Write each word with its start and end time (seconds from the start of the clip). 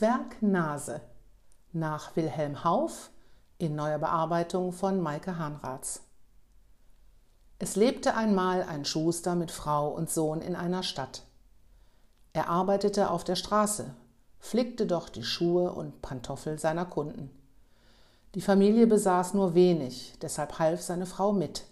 Zwergnase 0.00 1.02
nach 1.74 2.16
Wilhelm 2.16 2.64
Hauff 2.64 3.10
in 3.58 3.76
neuer 3.76 3.98
Bearbeitung 3.98 4.72
von 4.72 4.98
Maike 4.98 5.36
Hahnratz. 5.36 6.00
Es 7.58 7.76
lebte 7.76 8.14
einmal 8.14 8.62
ein 8.62 8.86
Schuster 8.86 9.34
mit 9.34 9.50
Frau 9.50 9.90
und 9.90 10.08
Sohn 10.08 10.40
in 10.40 10.56
einer 10.56 10.82
Stadt. 10.84 11.24
Er 12.32 12.48
arbeitete 12.48 13.10
auf 13.10 13.24
der 13.24 13.36
Straße, 13.36 13.94
flickte 14.38 14.86
doch 14.86 15.10
die 15.10 15.22
Schuhe 15.22 15.70
und 15.70 16.00
Pantoffel 16.00 16.58
seiner 16.58 16.86
Kunden. 16.86 17.28
Die 18.34 18.40
Familie 18.40 18.86
besaß 18.86 19.34
nur 19.34 19.54
wenig, 19.54 20.14
deshalb 20.22 20.58
half 20.58 20.80
seine 20.80 21.04
Frau 21.04 21.34
mit. 21.34 21.64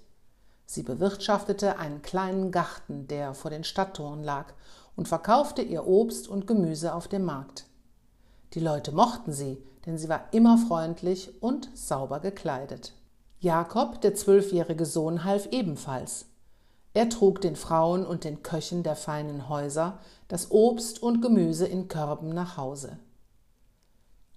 Sie 0.67 0.83
bewirtschaftete 0.83 1.79
einen 1.79 2.03
kleinen 2.03 2.53
Garten, 2.53 3.09
der 3.09 3.33
vor 3.33 3.51
den 3.51 3.65
Stadttoren 3.65 4.23
lag, 4.23 4.53
und 4.97 5.09
verkaufte 5.09 5.63
ihr 5.63 5.87
Obst 5.87 6.29
und 6.29 6.47
Gemüse 6.47 6.95
auf 6.95 7.09
dem 7.09 7.25
Markt. 7.25 7.65
Die 8.55 8.61
Leute 8.61 8.93
mochten 8.93 9.33
sie, 9.33 9.63
denn 9.87 9.99
sie 9.99 10.09
war 10.09 10.29
immer 10.33 10.59
freundlich 10.59 11.43
und 11.43 11.71
sauber 11.75 12.21
gekleidet. 12.21 12.93
Jakob, 13.41 14.01
der 14.01 14.15
zwölfjährige 14.15 14.87
Sohn, 14.87 15.25
half 15.25 15.47
ebenfalls. 15.47 16.27
Er 16.95 17.09
trug 17.09 17.41
den 17.41 17.55
Frauen 17.55 18.05
und 18.05 18.25
den 18.25 18.43
Köchen 18.43 18.83
der 18.83 18.97
feinen 18.97 19.49
Häuser 19.49 19.99
das 20.29 20.51
Obst 20.51 21.03
und 21.03 21.21
Gemüse 21.23 21.67
in 21.67 21.89
Körben 21.89 22.31
nach 22.31 22.57
Hause. 22.57 22.99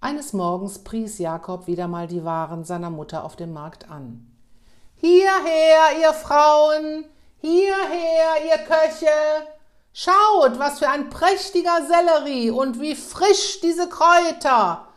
Eines 0.00 0.32
Morgens 0.32 0.80
pries 0.80 1.18
Jakob 1.18 1.66
wieder 1.66 1.86
mal 1.86 2.06
die 2.06 2.24
Waren 2.24 2.64
seiner 2.64 2.90
Mutter 2.90 3.24
auf 3.24 3.36
dem 3.36 3.52
Markt 3.52 3.90
an. 3.90 4.26
Hierher, 4.96 6.00
ihr 6.00 6.12
Frauen, 6.12 7.04
hierher, 7.40 8.44
ihr 8.46 8.58
Köche, 8.64 9.06
Schaut, 9.94 10.58
was 10.58 10.78
für 10.78 10.88
ein 10.88 11.10
prächtiger 11.10 11.86
Sellerie 11.86 12.50
und 12.50 12.80
wie 12.80 12.94
frisch 12.94 13.60
diese 13.60 13.88
Kräuter. 13.88 14.88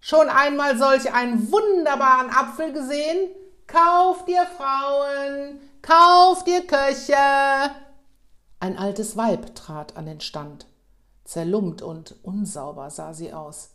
Schon 0.00 0.28
einmal 0.28 0.78
solch 0.78 1.12
einen 1.12 1.52
wunderbaren 1.52 2.30
Apfel 2.30 2.72
gesehen? 2.72 3.30
Kauft 3.66 4.28
ihr 4.28 4.46
Frauen, 4.46 5.60
kauft 5.82 6.48
ihr 6.48 6.66
Köche. 6.66 7.14
Ein 8.58 8.78
altes 8.78 9.16
Weib 9.16 9.54
trat 9.54 9.96
an 9.96 10.06
den 10.06 10.20
Stand. 10.20 10.66
Zerlumpt 11.24 11.82
und 11.82 12.16
unsauber 12.22 12.90
sah 12.90 13.12
sie 13.12 13.32
aus. 13.32 13.70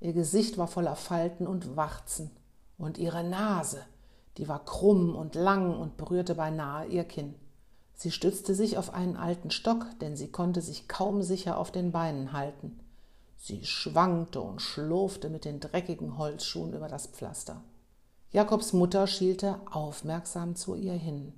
Ihr 0.00 0.12
Gesicht 0.12 0.58
war 0.58 0.68
voller 0.68 0.96
Falten 0.96 1.46
und 1.46 1.76
Warzen. 1.76 2.30
Und 2.76 2.98
ihre 2.98 3.22
Nase, 3.22 3.84
die 4.36 4.48
war 4.48 4.64
krumm 4.64 5.14
und 5.14 5.36
lang 5.36 5.78
und 5.78 5.96
berührte 5.96 6.34
beinahe 6.34 6.86
ihr 6.86 7.04
Kinn. 7.04 7.34
Sie 8.02 8.10
stützte 8.10 8.56
sich 8.56 8.78
auf 8.78 8.92
einen 8.94 9.16
alten 9.16 9.52
Stock, 9.52 9.86
denn 10.00 10.16
sie 10.16 10.26
konnte 10.26 10.60
sich 10.60 10.88
kaum 10.88 11.22
sicher 11.22 11.56
auf 11.56 11.70
den 11.70 11.92
Beinen 11.92 12.32
halten. 12.32 12.80
Sie 13.36 13.64
schwankte 13.64 14.40
und 14.40 14.60
schlurfte 14.60 15.30
mit 15.30 15.44
den 15.44 15.60
dreckigen 15.60 16.18
Holzschuhen 16.18 16.72
über 16.72 16.88
das 16.88 17.06
Pflaster. 17.06 17.62
Jakobs 18.32 18.72
Mutter 18.72 19.06
schielte 19.06 19.60
aufmerksam 19.70 20.56
zu 20.56 20.74
ihr 20.74 20.94
hin. 20.94 21.32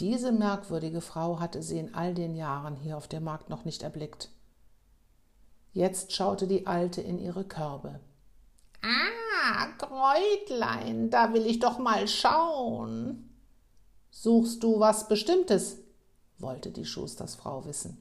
Diese 0.00 0.32
merkwürdige 0.32 1.00
Frau 1.00 1.38
hatte 1.38 1.62
sie 1.62 1.78
in 1.78 1.94
all 1.94 2.14
den 2.14 2.34
Jahren 2.34 2.74
hier 2.74 2.96
auf 2.96 3.06
dem 3.06 3.22
Markt 3.22 3.48
noch 3.48 3.64
nicht 3.64 3.84
erblickt. 3.84 4.28
Jetzt 5.72 6.12
schaute 6.12 6.48
die 6.48 6.66
Alte 6.66 7.00
in 7.00 7.20
ihre 7.20 7.44
Körbe. 7.44 8.00
Ah, 8.82 9.66
Kräutlein, 9.78 11.10
da 11.10 11.32
will 11.32 11.46
ich 11.46 11.60
doch 11.60 11.78
mal 11.78 12.08
schauen. 12.08 13.29
Suchst 14.10 14.62
du 14.62 14.80
was 14.80 15.08
Bestimmtes? 15.08 15.78
wollte 16.38 16.70
die 16.70 16.86
Schustersfrau 16.86 17.64
wissen. 17.66 17.98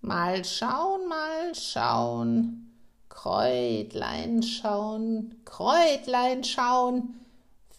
Mal 0.00 0.44
schauen, 0.44 1.08
mal 1.08 1.54
schauen. 1.54 2.70
Kräutlein 3.08 4.42
schauen, 4.42 5.36
Kräutlein 5.44 6.44
schauen. 6.44 7.14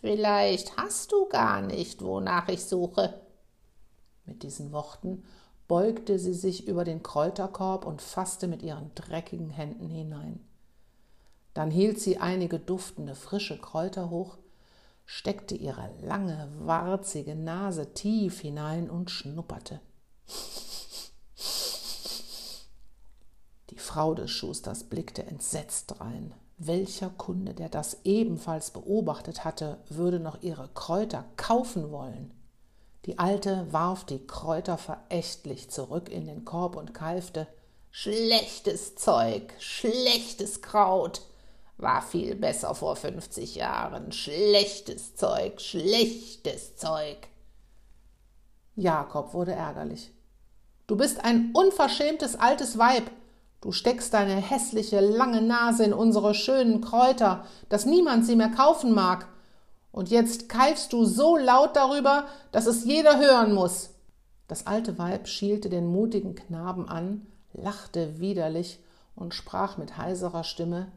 Vielleicht 0.02 0.78
hast 0.78 1.12
du 1.12 1.28
gar 1.28 1.62
nicht, 1.62 2.02
wonach 2.02 2.48
ich 2.48 2.64
suche. 2.66 3.22
Mit 4.26 4.44
diesen 4.44 4.72
Worten 4.72 5.24
beugte 5.68 6.20
sie 6.20 6.34
sich 6.34 6.68
über 6.68 6.84
den 6.84 7.04
Kräuterkorb 7.04 7.86
und 7.86 8.02
fasste 8.02 8.48
mit 8.48 8.64
ihren 8.64 8.92
dreckigen 8.96 9.50
Händen 9.50 9.90
hinein. 9.90 10.40
Dann 11.54 11.72
hielt 11.72 12.00
sie 12.00 12.18
einige 12.18 12.60
duftende 12.60 13.16
frische 13.16 13.58
Kräuter 13.60 14.10
hoch, 14.10 14.38
steckte 15.06 15.56
ihre 15.56 15.92
lange, 16.02 16.52
warzige 16.60 17.36
Nase 17.36 17.94
tief 17.94 18.42
hinein 18.42 18.90
und 18.90 19.12
schnupperte. 19.12 19.80
Die 23.70 23.78
Frau 23.78 24.14
des 24.14 24.32
Schusters 24.32 24.84
blickte 24.84 25.26
entsetzt 25.26 25.96
drein. 25.98 26.34
Welcher 26.58 27.10
Kunde, 27.10 27.54
der 27.54 27.70
das 27.70 27.98
ebenfalls 28.06 28.72
beobachtet 28.72 29.44
hatte, 29.44 29.80
würde 29.90 30.20
noch 30.20 30.42
ihre 30.42 30.70
Kräuter 30.70 31.26
kaufen 31.36 31.92
wollen? 31.92 32.34
Die 33.06 33.20
Alte 33.20 33.68
warf 33.72 34.06
die 34.06 34.26
Kräuter 34.26 34.78
verächtlich 34.78 35.70
zurück 35.70 36.10
in 36.10 36.26
den 36.26 36.46
Korb 36.46 36.76
und 36.76 36.94
keifte 36.94 37.48
Schlechtes 37.98 38.96
Zeug, 38.96 39.54
schlechtes 39.58 40.62
Kraut. 40.62 41.22
War 41.78 42.02
viel 42.02 42.36
besser 42.36 42.74
vor 42.74 42.96
50 42.96 43.56
Jahren. 43.56 44.12
Schlechtes 44.12 45.16
Zeug, 45.16 45.60
schlechtes 45.60 46.78
Zeug. 46.78 47.28
Jakob 48.76 49.34
wurde 49.34 49.54
ärgerlich. 49.54 50.12
Du 50.88 50.96
bist 50.96 51.24
ein 51.24 51.52
unverschämtes 51.54 52.36
altes 52.36 52.78
Weib. 52.78 53.10
Du 53.60 53.72
steckst 53.72 54.14
deine 54.14 54.36
hässliche 54.36 55.00
lange 55.00 55.42
Nase 55.42 55.84
in 55.84 55.94
unsere 55.94 56.34
schönen 56.34 56.82
Kräuter, 56.82 57.46
dass 57.68 57.86
niemand 57.86 58.26
sie 58.26 58.36
mehr 58.36 58.50
kaufen 58.52 58.94
mag. 58.94 59.28
Und 59.92 60.10
jetzt 60.10 60.50
keifst 60.50 60.94
du 60.94 61.04
so 61.06 61.36
laut 61.36 61.76
darüber, 61.76 62.26
dass 62.52 62.68
es 62.68 62.86
jeder 62.86 63.20
hören 63.20 63.54
muss. 63.54 63.90
Das 64.48 64.68
alte 64.68 64.98
Weib 65.00 65.28
schielte 65.28 65.70
den 65.70 65.88
mutigen 65.88 66.36
Knaben 66.36 66.88
an, 66.88 67.26
lachte 67.54 68.20
widerlich 68.20 68.80
und 69.16 69.34
sprach 69.34 69.78
mit 69.78 69.98
heiserer 69.98 70.44
Stimme 70.44 70.92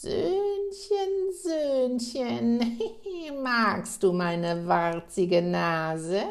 Söhnchen, 0.00 1.32
Söhnchen, 1.42 2.78
magst 3.42 4.00
du 4.00 4.12
meine 4.12 4.64
warzige 4.64 5.42
Nase? 5.42 6.22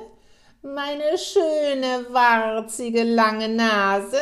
Meine 0.62 1.18
schöne, 1.18 2.06
warzige, 2.10 3.04
lange 3.04 3.50
Nase? 3.50 4.22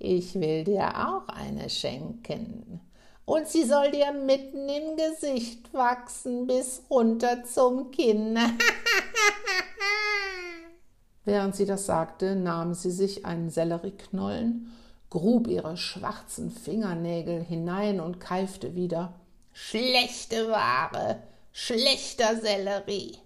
Ich 0.00 0.34
will 0.34 0.64
dir 0.64 0.88
auch 0.88 1.28
eine 1.28 1.70
schenken. 1.70 2.80
Und 3.24 3.46
sie 3.46 3.62
soll 3.62 3.92
dir 3.92 4.10
mitten 4.10 4.68
im 4.68 4.96
Gesicht 4.96 5.72
wachsen 5.72 6.48
bis 6.48 6.82
runter 6.90 7.44
zum 7.44 7.92
Kinn. 7.92 8.36
Während 11.24 11.54
sie 11.54 11.66
das 11.66 11.86
sagte, 11.86 12.34
nahm 12.34 12.74
sie 12.74 12.90
sich 12.90 13.24
einen 13.24 13.48
Sellerieknollen 13.48 14.72
grub 15.10 15.48
ihre 15.48 15.76
schwarzen 15.76 16.50
Fingernägel 16.50 17.42
hinein 17.42 18.00
und 18.00 18.20
keifte 18.20 18.74
wieder 18.74 19.14
Schlechte 19.52 20.48
Ware, 20.48 21.22
schlechter 21.52 22.36
Sellerie. 22.36 23.18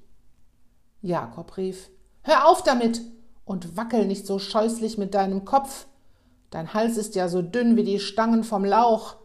Jakob 1.03 1.57
rief 1.59 1.91
Hör 2.23 2.49
auf 2.49 2.63
damit 2.63 3.03
und 3.45 3.77
wackel 3.77 4.07
nicht 4.07 4.27
so 4.27 4.39
scheußlich 4.39 4.97
mit 4.97 5.13
deinem 5.15 5.45
Kopf. 5.45 5.87
Dein 6.51 6.73
Hals 6.73 6.97
ist 6.97 7.15
ja 7.15 7.29
so 7.29 7.43
dünn 7.43 7.77
wie 7.77 7.85
die 7.85 8.01
Stangen 8.01 8.43
vom 8.43 8.65
Lauch. 8.65 9.17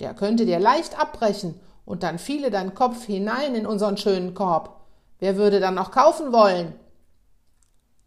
Der 0.00 0.14
könnte 0.14 0.46
dir 0.46 0.58
leicht 0.58 0.98
abbrechen, 0.98 1.60
und 1.84 2.02
dann 2.02 2.18
fiele 2.18 2.50
dein 2.50 2.74
Kopf 2.74 3.04
hinein 3.04 3.54
in 3.54 3.66
unseren 3.66 3.96
schönen 3.96 4.34
Korb. 4.34 4.80
Wer 5.18 5.36
würde 5.36 5.60
dann 5.60 5.74
noch 5.74 5.90
kaufen 5.90 6.32
wollen? 6.32 6.74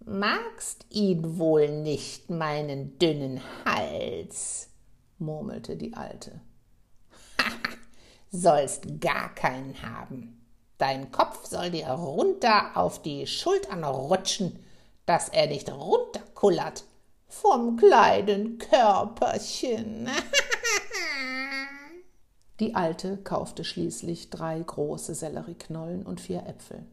Magst 0.07 0.85
ihn 0.91 1.39
wohl 1.39 1.67
nicht, 1.67 2.29
meinen 2.29 2.99
dünnen 2.99 3.41
Hals, 3.65 4.69
murmelte 5.17 5.77
die 5.77 5.95
Alte. 5.95 6.41
sollst 8.31 9.01
gar 9.01 9.33
keinen 9.33 9.81
haben. 9.81 10.45
Dein 10.77 11.11
Kopf 11.11 11.47
soll 11.47 11.71
dir 11.71 11.87
runter 11.87 12.77
auf 12.77 13.01
die 13.01 13.25
Schultern 13.25 13.83
rutschen, 13.83 14.63
dass 15.07 15.29
er 15.29 15.47
nicht 15.47 15.71
runterkullert 15.71 16.83
vom 17.27 17.75
kleinen 17.75 18.59
Körperchen. 18.59 20.07
die 22.59 22.75
Alte 22.75 23.17
kaufte 23.17 23.63
schließlich 23.63 24.29
drei 24.29 24.59
große 24.59 25.15
Sellerieknollen 25.15 26.05
und 26.05 26.21
vier 26.21 26.45
Äpfel. 26.45 26.85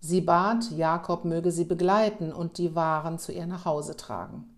Sie 0.00 0.22
bat, 0.22 0.70
Jakob 0.70 1.26
möge 1.26 1.52
sie 1.52 1.64
begleiten 1.64 2.32
und 2.32 2.56
die 2.56 2.74
Waren 2.74 3.18
zu 3.18 3.32
ihr 3.32 3.46
nach 3.46 3.66
Hause 3.66 3.96
tragen. 3.96 4.56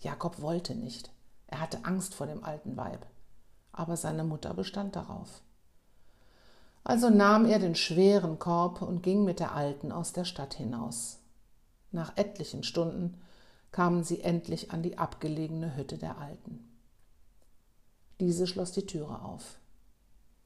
Jakob 0.00 0.42
wollte 0.42 0.74
nicht. 0.74 1.10
Er 1.46 1.60
hatte 1.60 1.84
Angst 1.84 2.14
vor 2.14 2.26
dem 2.26 2.42
alten 2.42 2.76
Weib. 2.76 3.06
Aber 3.72 3.96
seine 3.96 4.24
Mutter 4.24 4.52
bestand 4.52 4.96
darauf. 4.96 5.42
Also 6.82 7.10
nahm 7.10 7.44
er 7.46 7.60
den 7.60 7.76
schweren 7.76 8.38
Korb 8.38 8.82
und 8.82 9.02
ging 9.02 9.24
mit 9.24 9.38
der 9.38 9.54
Alten 9.54 9.92
aus 9.92 10.12
der 10.12 10.24
Stadt 10.24 10.54
hinaus. 10.54 11.18
Nach 11.92 12.16
etlichen 12.16 12.64
Stunden 12.64 13.20
kamen 13.70 14.02
sie 14.02 14.20
endlich 14.20 14.72
an 14.72 14.82
die 14.82 14.98
abgelegene 14.98 15.76
Hütte 15.76 15.98
der 15.98 16.18
Alten. 16.18 16.66
Diese 18.18 18.46
schloss 18.46 18.72
die 18.72 18.86
Türe 18.86 19.22
auf. 19.22 19.58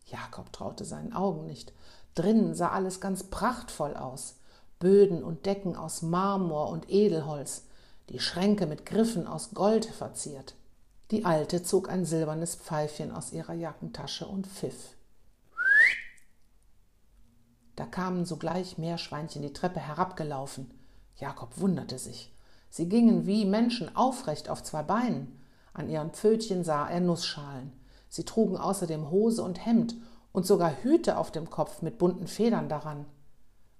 Jakob 0.06 0.52
traute 0.52 0.84
seinen 0.84 1.12
Augen 1.12 1.46
nicht. 1.46 1.72
Drinnen 2.14 2.55
sah 2.55 2.69
alles 2.70 3.00
ganz 3.00 3.25
prachtvoll 3.25 3.94
aus. 3.94 4.37
Böden 4.78 5.22
und 5.25 5.46
Decken 5.46 5.76
aus 5.76 6.02
Marmor 6.02 6.69
und 6.69 6.90
Edelholz, 6.90 7.64
die 8.11 8.20
Schränke 8.20 8.66
mit 8.66 8.87
Griffen 8.87 9.26
aus 9.26 9.50
Gold 9.55 9.87
verziert. 9.87 10.55
Die 11.11 11.25
Alte 11.25 11.62
zog 11.62 11.88
ein 11.88 12.05
silbernes 12.05 12.55
Pfeifchen 12.55 13.12
aus 13.12 13.32
ihrer 13.32 13.55
Jackentasche 13.55 14.26
und 14.26 14.46
pfiff. 14.46 14.94
Da 17.76 17.87
kamen 17.87 18.25
sogleich 18.25 18.78
Meerschweinchen 18.78 19.43
die 19.43 19.52
Treppe 19.52 19.81
herabgelaufen. 19.81 20.70
Jakob 21.16 21.58
wunderte 21.58 21.99
sich. 21.99 22.32
Sie 22.70 22.88
gingen 22.88 23.26
wie 23.26 23.44
Menschen 23.44 23.94
aufrecht 23.94 24.49
auf 24.49 24.62
zwei 24.62 24.82
Beinen. 24.82 25.40
An 25.72 25.88
ihren 25.88 26.11
Pfötchen 26.11 26.64
sah 26.64 26.88
er 26.88 27.00
Nussschalen. 27.00 27.72
Sie 28.08 28.25
trugen 28.25 28.56
außerdem 28.56 29.11
Hose 29.11 29.43
und 29.43 29.64
Hemd 29.64 29.96
und 30.34 30.44
sogar 30.44 30.82
Hüte 30.82 31.16
auf 31.16 31.31
dem 31.31 31.48
Kopf 31.48 31.81
mit 31.81 31.96
bunten 31.96 32.26
Federn 32.26 32.69
daran. 32.69 33.06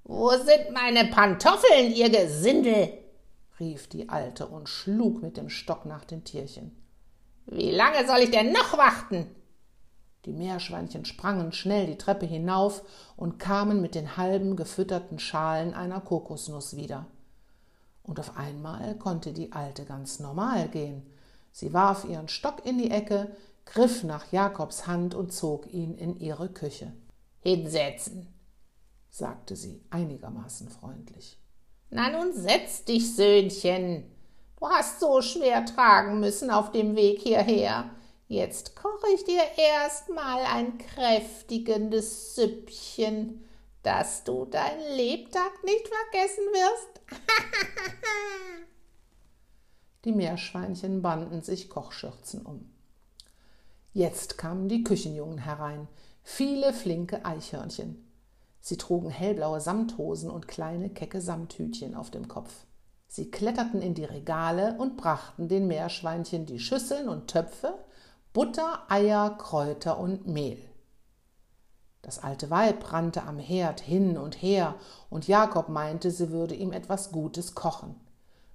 Wo 0.05 0.31
sind 0.31 0.73
meine 0.73 1.11
Pantoffeln, 1.11 1.93
ihr 1.93 2.09
Gesindel? 2.09 2.93
rief 3.59 3.89
die 3.89 4.09
Alte 4.09 4.47
und 4.47 4.69
schlug 4.69 5.21
mit 5.21 5.37
dem 5.37 5.51
Stock 5.51 5.85
nach 5.85 6.05
den 6.05 6.23
Tierchen. 6.23 6.71
Wie 7.47 7.73
lange 7.73 8.07
soll 8.07 8.21
ich 8.21 8.31
denn 8.31 8.53
noch 8.53 8.79
warten? 8.79 9.27
Die 10.27 10.33
Meerschweinchen 10.33 11.05
sprangen 11.05 11.53
schnell 11.53 11.87
die 11.87 11.99
Treppe 11.99 12.25
hinauf 12.25 12.85
und 13.17 13.39
kamen 13.39 13.83
mit 13.83 13.97
den 13.97 14.17
halben 14.17 14.55
gefütterten 14.55 15.19
Schalen 15.19 15.75
einer 15.75 16.01
Kokosnuss 16.01 16.77
wieder. 16.77 17.07
Und 18.05 18.21
auf 18.21 18.37
einmal 18.37 18.97
konnte 18.97 19.33
die 19.33 19.51
Alte 19.51 19.85
ganz 19.85 20.21
normal 20.21 20.69
gehen. 20.69 21.03
Sie 21.51 21.73
warf 21.73 22.05
ihren 22.05 22.29
Stock 22.29 22.65
in 22.65 22.79
die 22.79 22.93
Ecke, 22.93 23.35
griff 23.65 24.05
nach 24.05 24.31
Jakobs 24.33 24.87
Hand 24.87 25.15
und 25.15 25.33
zog 25.33 25.73
ihn 25.73 25.95
in 25.95 26.19
ihre 26.19 26.49
Küche. 26.49 26.93
Hinsetzen, 27.41 28.33
sagte 29.11 29.57
sie 29.57 29.83
einigermaßen 29.91 30.69
freundlich. 30.69 31.39
Na 31.91 32.11
nun 32.11 32.33
setz 32.33 32.85
dich, 32.85 33.15
Söhnchen. 33.15 34.11
Du 34.59 34.67
hast 34.67 34.99
so 34.99 35.21
schwer 35.21 35.65
tragen 35.67 36.21
müssen 36.21 36.51
auf 36.51 36.73
dem 36.73 36.97
Weg 36.97 37.21
hierher. 37.21 37.91
Jetzt 38.27 38.75
koche 38.75 39.09
ich 39.15 39.25
dir 39.25 39.43
erst 39.57 40.09
mal 40.09 40.43
ein 40.45 40.79
kräftigendes 40.79 42.35
Süppchen, 42.35 43.45
dass 43.83 44.25
du 44.25 44.47
dein 44.47 44.81
Lebtag 44.97 45.63
nicht 45.63 45.87
vergessen 45.87 46.45
wirst. 46.53 47.01
die 50.05 50.13
Meerschweinchen 50.13 51.03
banden 51.03 51.43
sich 51.43 51.69
Kochschürzen 51.69 52.47
um. 52.47 52.74
Jetzt 53.97 54.39
kamen 54.39 54.69
die 54.69 54.83
Küchenjungen 54.83 55.39
herein, 55.39 55.87
viele 56.25 56.73
flinke 56.73 57.25
Eichhörnchen. 57.25 58.05
Sie 58.61 58.77
trugen 58.77 59.09
hellblaue 59.09 59.61
Samthosen 59.61 60.31
und 60.31 60.49
kleine 60.49 60.91
kecke 60.91 61.21
Samthütchen 61.21 61.95
auf 61.95 62.11
dem 62.11 62.27
Kopf. 62.27 62.67
Sie 63.07 63.31
kletterten 63.31 63.81
in 63.81 63.95
die 63.95 64.05
Regale 64.05 64.75
und 64.79 64.97
brachten 64.97 65.47
den 65.47 65.69
Meerschweinchen 65.69 66.45
die 66.45 66.59
Schüsseln 66.59 67.09
und 67.09 67.29
Töpfe, 67.29 67.73
Butter, 68.33 68.81
Eier, 68.89 69.39
Kräuter 69.39 70.01
und 70.01 70.27
Mehl. 70.27 70.59
Das 72.03 72.19
alte 72.19 72.51
Weib 72.51 72.93
rannte 72.93 73.23
am 73.23 73.39
Herd 73.39 73.81
hin 73.81 74.19
und 74.19 74.43
her, 74.43 74.75
und 75.09 75.29
Jakob 75.29 75.69
meinte, 75.69 76.11
sie 76.11 76.31
würde 76.31 76.57
ihm 76.57 76.73
etwas 76.73 77.13
Gutes 77.13 77.55
kochen. 77.55 77.95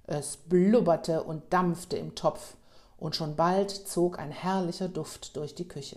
Es 0.04 0.36
blubberte 0.36 1.22
und 1.22 1.50
dampfte 1.50 1.96
im 1.96 2.14
Topf, 2.14 2.56
und 3.00 3.16
schon 3.16 3.34
bald 3.34 3.70
zog 3.70 4.18
ein 4.18 4.30
herrlicher 4.30 4.88
Duft 4.88 5.36
durch 5.36 5.54
die 5.54 5.66
Küche. 5.66 5.96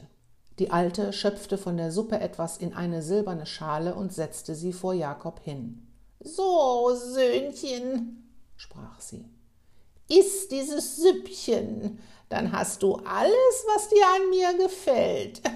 Die 0.60 0.72
Alte 0.72 1.14
schöpfte 1.14 1.58
von 1.58 1.78
der 1.78 1.92
Suppe 1.92 2.20
etwas 2.20 2.58
in 2.58 2.74
eine 2.74 3.02
silberne 3.02 3.46
Schale 3.46 3.94
und 3.94 4.14
setzte 4.14 4.56
sie 4.56 4.72
vor 4.72 4.94
Jakob 4.94 5.42
hin. 5.44 5.88
So, 6.20 6.96
Söhnchen, 6.96 8.32
sprach 8.56 9.02
sie, 9.02 9.26
iss 10.08 10.48
dieses 10.48 10.98
Süppchen, 10.98 12.00
dann 12.30 12.52
hast 12.52 12.82
du 12.82 12.96
alles, 12.96 13.66
was 13.74 13.90
dir 13.90 14.06
an 14.16 14.30
mir 14.30 14.66
gefällt. 14.66 15.42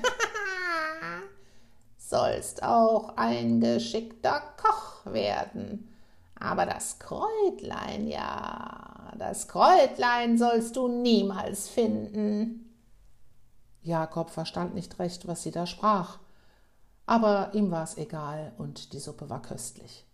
Sollst 1.97 2.63
auch 2.63 3.15
ein 3.17 3.61
geschickter 3.61 4.41
Koch 4.61 5.11
werden. 5.11 5.93
Aber 6.39 6.65
das 6.65 7.00
Kräutlein, 7.00 8.07
ja, 8.07 8.87
das 9.18 9.48
Kräutlein 9.48 10.38
sollst 10.38 10.75
du 10.75 10.88
niemals 10.88 11.68
finden. 11.68 12.75
Jakob 13.81 14.30
verstand 14.30 14.75
nicht 14.75 15.00
recht, 15.00 15.27
was 15.27 15.44
sie 15.44 15.51
da 15.51 15.65
sprach, 15.65 16.19
aber 17.06 17.54
ihm 17.54 17.71
war 17.71 17.83
es 17.83 17.98
egal 17.98 18.54
und 18.57 18.94
die 18.94 19.00
Suppe 19.00 19.30
war 19.30 19.42
köstlich. 19.42 20.06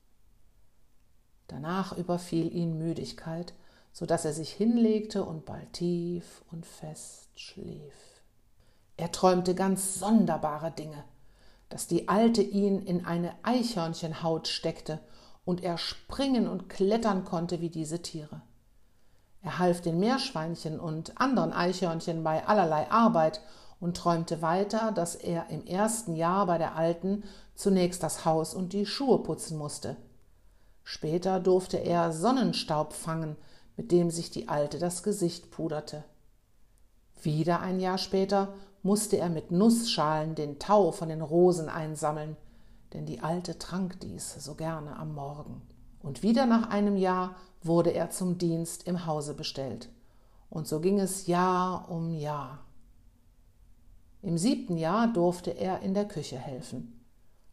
Danach 1.47 1.97
überfiel 1.97 2.53
ihn 2.53 2.77
Müdigkeit, 2.77 3.53
so 3.91 4.05
dass 4.05 4.25
er 4.25 4.33
sich 4.33 4.51
hinlegte 4.51 5.23
und 5.23 5.45
bald 5.45 5.73
tief 5.73 6.43
und 6.51 6.65
fest 6.65 7.29
schlief. 7.39 7.93
Er 8.97 9.11
träumte 9.11 9.55
ganz 9.55 9.95
sonderbare 9.99 10.71
Dinge, 10.71 11.03
dass 11.69 11.87
die 11.87 12.07
Alte 12.07 12.43
ihn 12.43 12.79
in 12.83 13.05
eine 13.05 13.33
Eichhörnchenhaut 13.43 14.47
steckte 14.47 14.99
und 15.45 15.63
er 15.63 15.77
springen 15.77 16.47
und 16.47 16.69
klettern 16.69 17.25
konnte 17.25 17.59
wie 17.61 17.69
diese 17.69 18.01
Tiere. 18.01 18.41
Er 19.43 19.59
half 19.59 19.81
den 19.81 19.99
Meerschweinchen 19.99 20.79
und 20.79 21.19
anderen 21.19 21.51
Eichhörnchen 21.51 22.23
bei 22.23 22.47
allerlei 22.47 22.89
Arbeit 22.89 23.41
und 23.81 23.97
träumte 23.97 24.41
weiter, 24.41 24.93
dass 24.93 25.15
er 25.15 25.49
im 25.49 25.65
ersten 25.65 26.15
Jahr 26.15 26.45
bei 26.45 26.57
der 26.57 26.77
Alten 26.77 27.23
zunächst 27.53 28.01
das 28.01 28.23
Haus 28.23 28.53
und 28.53 28.71
die 28.71 28.85
Schuhe 28.85 29.19
putzen 29.19 29.57
musste. 29.57 29.97
Später 30.85 31.41
durfte 31.41 31.77
er 31.77 32.13
Sonnenstaub 32.13 32.93
fangen, 32.93 33.35
mit 33.75 33.91
dem 33.91 34.09
sich 34.09 34.31
die 34.31 34.47
Alte 34.47 34.79
das 34.79 35.03
Gesicht 35.03 35.51
puderte. 35.51 36.05
Wieder 37.21 37.59
ein 37.59 37.81
Jahr 37.81 37.97
später 37.97 38.53
musste 38.81 39.17
er 39.17 39.29
mit 39.29 39.51
Nussschalen 39.51 40.35
den 40.35 40.59
Tau 40.59 40.93
von 40.93 41.09
den 41.09 41.21
Rosen 41.21 41.67
einsammeln, 41.67 42.37
denn 42.93 43.05
die 43.05 43.19
Alte 43.19 43.57
trank 43.59 43.99
dies 43.99 44.35
so 44.35 44.55
gerne 44.55 44.95
am 44.95 45.13
Morgen. 45.13 45.61
Und 46.03 46.21
wieder 46.21 46.45
nach 46.45 46.69
einem 46.69 46.97
Jahr 46.97 47.35
wurde 47.63 47.93
er 47.93 48.11
zum 48.11 48.37
Dienst 48.37 48.87
im 48.87 49.07
Hause 49.07 49.33
bestellt. 49.33 49.89
Und 50.49 50.67
so 50.67 50.79
ging 50.79 50.99
es 50.99 51.25
Jahr 51.25 51.89
um 51.89 52.11
Jahr. 52.11 52.59
Im 54.21 54.37
siebten 54.37 54.77
Jahr 54.77 55.11
durfte 55.11 55.51
er 55.51 55.81
in 55.81 55.93
der 55.93 56.05
Küche 56.05 56.37
helfen. 56.37 57.03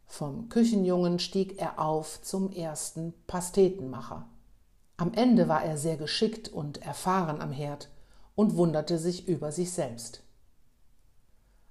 Vom 0.05 0.49
Küchenjungen 0.49 1.19
stieg 1.19 1.59
er 1.59 1.79
auf 1.79 2.21
zum 2.21 2.51
ersten 2.51 3.13
Pastetenmacher. 3.25 4.27
Am 4.97 5.13
Ende 5.13 5.47
war 5.47 5.63
er 5.63 5.77
sehr 5.77 5.97
geschickt 5.97 6.49
und 6.49 6.81
erfahren 6.81 7.41
am 7.41 7.51
Herd 7.51 7.89
und 8.35 8.55
wunderte 8.55 8.97
sich 8.99 9.27
über 9.27 9.51
sich 9.51 9.71
selbst. 9.71 10.23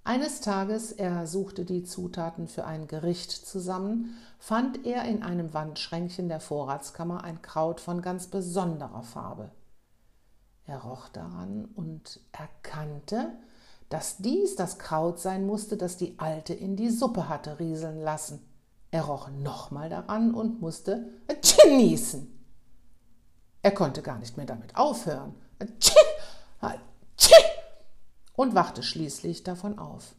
Eines 0.02 0.40
Tages, 0.40 0.92
er 0.92 1.26
suchte 1.26 1.64
die 1.64 1.85
Zutaten 1.85 2.49
für 2.49 2.64
ein 2.64 2.87
Gericht 2.88 3.30
zusammen, 3.30 4.16
fand 4.38 4.87
er 4.87 5.04
in 5.04 5.23
einem 5.23 5.52
Wandschränkchen 5.52 6.28
der 6.28 6.40
Vorratskammer 6.40 7.23
ein 7.23 7.42
Kraut 7.42 7.80
von 7.80 8.00
ganz 8.00 8.26
besonderer 8.26 9.02
Farbe. 9.02 9.50
Er 10.64 10.78
roch 10.78 11.09
daran 11.09 11.66
und 11.75 12.21
erkannte, 12.33 13.33
dass 13.90 14.19
dies 14.19 14.57
das 14.57 14.78
Kraut 14.78 15.19
sein 15.21 15.45
musste, 15.45 15.76
das 15.76 15.97
die 15.97 16.19
Alte 16.19 16.54
in 16.54 16.76
die 16.76 16.90
Suppe 16.90 17.28
hatte 17.28 17.59
rieseln 17.59 18.00
lassen. 18.00 18.40
Er 18.90 19.02
roch 19.02 19.28
nochmal 19.28 19.90
daran 19.90 20.33
und 20.33 20.61
musste 20.61 21.09
niesen. 21.69 22.40
Er 23.62 23.73
konnte 23.73 24.00
gar 24.00 24.19
nicht 24.19 24.37
mehr 24.37 24.47
damit 24.47 24.76
aufhören. 24.76 25.35
Und 28.40 28.54
wachte 28.54 28.82
schließlich 28.82 29.42
davon 29.42 29.78
auf. 29.78 30.14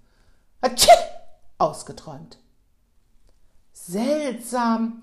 Ausgeträumt. 1.58 2.38
Seltsam. 3.74 5.01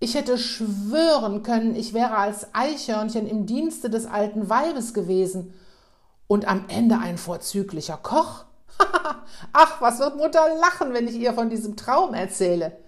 Ich 0.00 0.14
hätte 0.14 0.38
schwören 0.38 1.42
können, 1.42 1.76
ich 1.76 1.92
wäre 1.92 2.16
als 2.16 2.54
Eichhörnchen 2.54 3.26
im 3.26 3.44
Dienste 3.44 3.90
des 3.90 4.06
alten 4.06 4.48
Weibes 4.48 4.94
gewesen 4.94 5.52
und 6.28 6.48
am 6.48 6.64
Ende 6.68 6.96
ein 6.96 7.18
vorzüglicher 7.18 7.98
Koch. 7.98 8.46
Ach, 9.52 9.82
was 9.82 9.98
wird 9.98 10.16
Mutter 10.16 10.46
lachen, 10.58 10.94
wenn 10.94 11.08
ich 11.08 11.16
ihr 11.16 11.34
von 11.34 11.50
diesem 11.50 11.76
Traum 11.76 12.14
erzähle. 12.14 12.78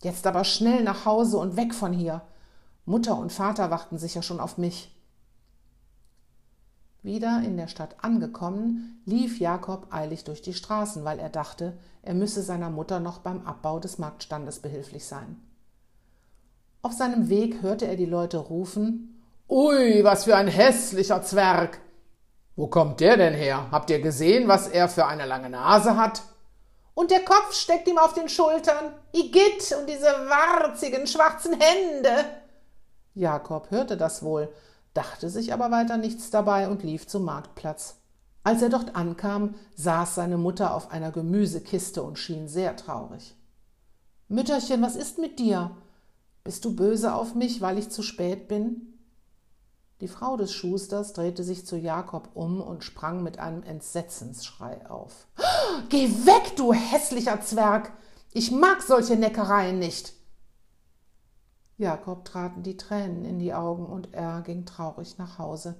Jetzt 0.00 0.28
aber 0.28 0.44
schnell 0.44 0.84
nach 0.84 1.06
Hause 1.06 1.38
und 1.38 1.56
weg 1.56 1.74
von 1.74 1.92
hier. 1.92 2.22
Mutter 2.84 3.18
und 3.18 3.32
Vater 3.32 3.72
warten 3.72 3.98
sicher 3.98 4.22
schon 4.22 4.38
auf 4.38 4.58
mich. 4.58 4.96
Wieder 7.08 7.40
in 7.42 7.56
der 7.56 7.68
Stadt 7.68 7.96
angekommen, 8.02 9.00
lief 9.06 9.40
Jakob 9.40 9.86
eilig 9.90 10.24
durch 10.24 10.42
die 10.42 10.52
Straßen, 10.52 11.06
weil 11.06 11.18
er 11.18 11.30
dachte, 11.30 11.78
er 12.02 12.12
müsse 12.12 12.42
seiner 12.42 12.68
Mutter 12.68 13.00
noch 13.00 13.20
beim 13.20 13.46
Abbau 13.46 13.78
des 13.78 13.96
Marktstandes 13.96 14.58
behilflich 14.58 15.06
sein. 15.06 15.40
Auf 16.82 16.92
seinem 16.92 17.30
Weg 17.30 17.62
hörte 17.62 17.86
er 17.86 17.96
die 17.96 18.04
Leute 18.04 18.36
rufen 18.36 19.22
Ui, 19.48 20.04
was 20.04 20.24
für 20.24 20.36
ein 20.36 20.48
hässlicher 20.48 21.22
Zwerg. 21.22 21.80
Wo 22.56 22.66
kommt 22.66 23.00
der 23.00 23.16
denn 23.16 23.32
her? 23.32 23.68
Habt 23.70 23.88
ihr 23.88 24.02
gesehen, 24.02 24.46
was 24.46 24.68
er 24.68 24.86
für 24.90 25.06
eine 25.06 25.24
lange 25.24 25.48
Nase 25.48 25.96
hat? 25.96 26.20
Und 26.92 27.10
der 27.10 27.24
Kopf 27.24 27.54
steckt 27.54 27.88
ihm 27.88 27.96
auf 27.96 28.12
den 28.12 28.28
Schultern. 28.28 28.92
Igitt 29.12 29.74
und 29.80 29.88
diese 29.88 30.08
warzigen 30.28 31.06
schwarzen 31.06 31.58
Hände. 31.58 32.26
Jakob 33.14 33.70
hörte 33.70 33.96
das 33.96 34.22
wohl, 34.22 34.52
dachte 34.98 35.30
sich 35.30 35.52
aber 35.52 35.70
weiter 35.70 35.96
nichts 35.96 36.30
dabei 36.30 36.68
und 36.68 36.82
lief 36.82 37.06
zum 37.06 37.24
Marktplatz. 37.24 38.00
Als 38.42 38.62
er 38.62 38.68
dort 38.68 38.96
ankam, 38.96 39.54
saß 39.76 40.16
seine 40.16 40.38
Mutter 40.38 40.74
auf 40.74 40.90
einer 40.90 41.12
Gemüsekiste 41.12 42.02
und 42.02 42.18
schien 42.18 42.48
sehr 42.48 42.74
traurig. 42.74 43.36
Mütterchen, 44.26 44.82
was 44.82 44.96
ist 44.96 45.18
mit 45.18 45.38
dir? 45.38 45.70
Bist 46.42 46.64
du 46.64 46.74
böse 46.74 47.14
auf 47.14 47.36
mich, 47.36 47.60
weil 47.60 47.78
ich 47.78 47.90
zu 47.90 48.02
spät 48.02 48.48
bin? 48.48 48.98
Die 50.00 50.08
Frau 50.08 50.36
des 50.36 50.52
Schusters 50.52 51.12
drehte 51.12 51.44
sich 51.44 51.64
zu 51.64 51.76
Jakob 51.76 52.30
um 52.34 52.60
und 52.60 52.82
sprang 52.82 53.22
mit 53.22 53.38
einem 53.38 53.62
Entsetzensschrei 53.62 54.84
auf. 54.90 55.28
Geh 55.90 56.08
weg, 56.26 56.56
du 56.56 56.72
hässlicher 56.72 57.40
Zwerg! 57.40 57.92
Ich 58.32 58.50
mag 58.50 58.82
solche 58.82 59.14
Neckereien 59.14 59.78
nicht! 59.78 60.17
Jakob 61.78 62.24
traten 62.24 62.64
die 62.64 62.76
Tränen 62.76 63.24
in 63.24 63.38
die 63.38 63.54
Augen 63.54 63.86
und 63.86 64.12
er 64.12 64.42
ging 64.42 64.66
traurig 64.66 65.16
nach 65.16 65.38
Hause, 65.38 65.76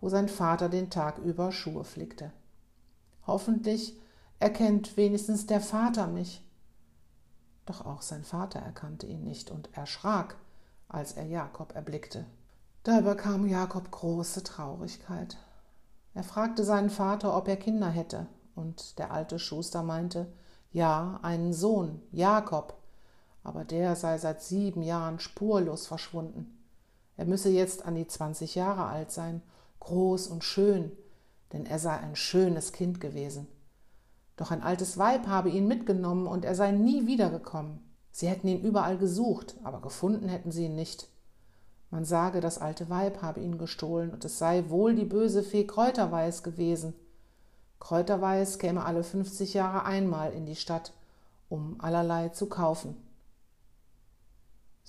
wo 0.00 0.08
sein 0.08 0.28
Vater 0.28 0.70
den 0.70 0.88
Tag 0.88 1.18
über 1.18 1.52
Schuhe 1.52 1.84
flickte. 1.84 2.32
Hoffentlich 3.26 4.00
erkennt 4.38 4.96
wenigstens 4.96 5.46
der 5.46 5.60
Vater 5.60 6.06
mich. 6.06 6.42
Doch 7.66 7.84
auch 7.84 8.00
sein 8.00 8.24
Vater 8.24 8.60
erkannte 8.60 9.06
ihn 9.06 9.22
nicht 9.22 9.50
und 9.50 9.68
erschrak, 9.76 10.36
als 10.88 11.12
er 11.12 11.26
Jakob 11.26 11.74
erblickte. 11.74 12.24
Da 12.82 12.98
überkam 12.98 13.46
Jakob 13.46 13.90
große 13.90 14.42
Traurigkeit. 14.44 15.36
Er 16.14 16.24
fragte 16.24 16.64
seinen 16.64 16.88
Vater, 16.88 17.36
ob 17.36 17.48
er 17.48 17.56
Kinder 17.56 17.90
hätte, 17.90 18.26
und 18.54 18.98
der 18.98 19.12
alte 19.12 19.38
Schuster 19.38 19.82
meinte, 19.82 20.32
ja, 20.72 21.20
einen 21.22 21.52
Sohn, 21.52 22.00
Jakob, 22.12 22.77
aber 23.48 23.64
der 23.64 23.96
sei 23.96 24.18
seit 24.18 24.42
sieben 24.42 24.82
Jahren 24.82 25.18
spurlos 25.18 25.86
verschwunden. 25.86 26.58
Er 27.16 27.24
müsse 27.24 27.48
jetzt 27.48 27.84
an 27.84 27.94
die 27.94 28.06
zwanzig 28.06 28.54
Jahre 28.54 28.84
alt 28.84 29.10
sein, 29.10 29.42
groß 29.80 30.28
und 30.28 30.44
schön, 30.44 30.92
denn 31.52 31.66
er 31.66 31.78
sei 31.78 31.96
ein 31.96 32.14
schönes 32.14 32.72
Kind 32.72 33.00
gewesen. 33.00 33.48
Doch 34.36 34.50
ein 34.50 34.62
altes 34.62 34.98
Weib 34.98 35.26
habe 35.26 35.48
ihn 35.48 35.66
mitgenommen 35.66 36.26
und 36.26 36.44
er 36.44 36.54
sei 36.54 36.70
nie 36.70 37.06
wiedergekommen. 37.06 37.80
Sie 38.12 38.28
hätten 38.28 38.46
ihn 38.48 38.60
überall 38.60 38.98
gesucht, 38.98 39.56
aber 39.64 39.80
gefunden 39.80 40.28
hätten 40.28 40.52
sie 40.52 40.66
ihn 40.66 40.76
nicht. 40.76 41.08
Man 41.90 42.04
sage, 42.04 42.40
das 42.40 42.58
alte 42.58 42.90
Weib 42.90 43.22
habe 43.22 43.40
ihn 43.40 43.56
gestohlen 43.56 44.10
und 44.10 44.24
es 44.24 44.38
sei 44.38 44.68
wohl 44.68 44.94
die 44.94 45.06
böse 45.06 45.42
Fee 45.42 45.66
Kräuterweiß 45.66 46.42
gewesen. 46.42 46.92
Kräuterweiß 47.80 48.58
käme 48.58 48.84
alle 48.84 49.02
fünfzig 49.02 49.54
Jahre 49.54 49.86
einmal 49.86 50.32
in 50.32 50.44
die 50.44 50.56
Stadt, 50.56 50.92
um 51.48 51.80
allerlei 51.80 52.28
zu 52.28 52.46
kaufen. 52.46 52.96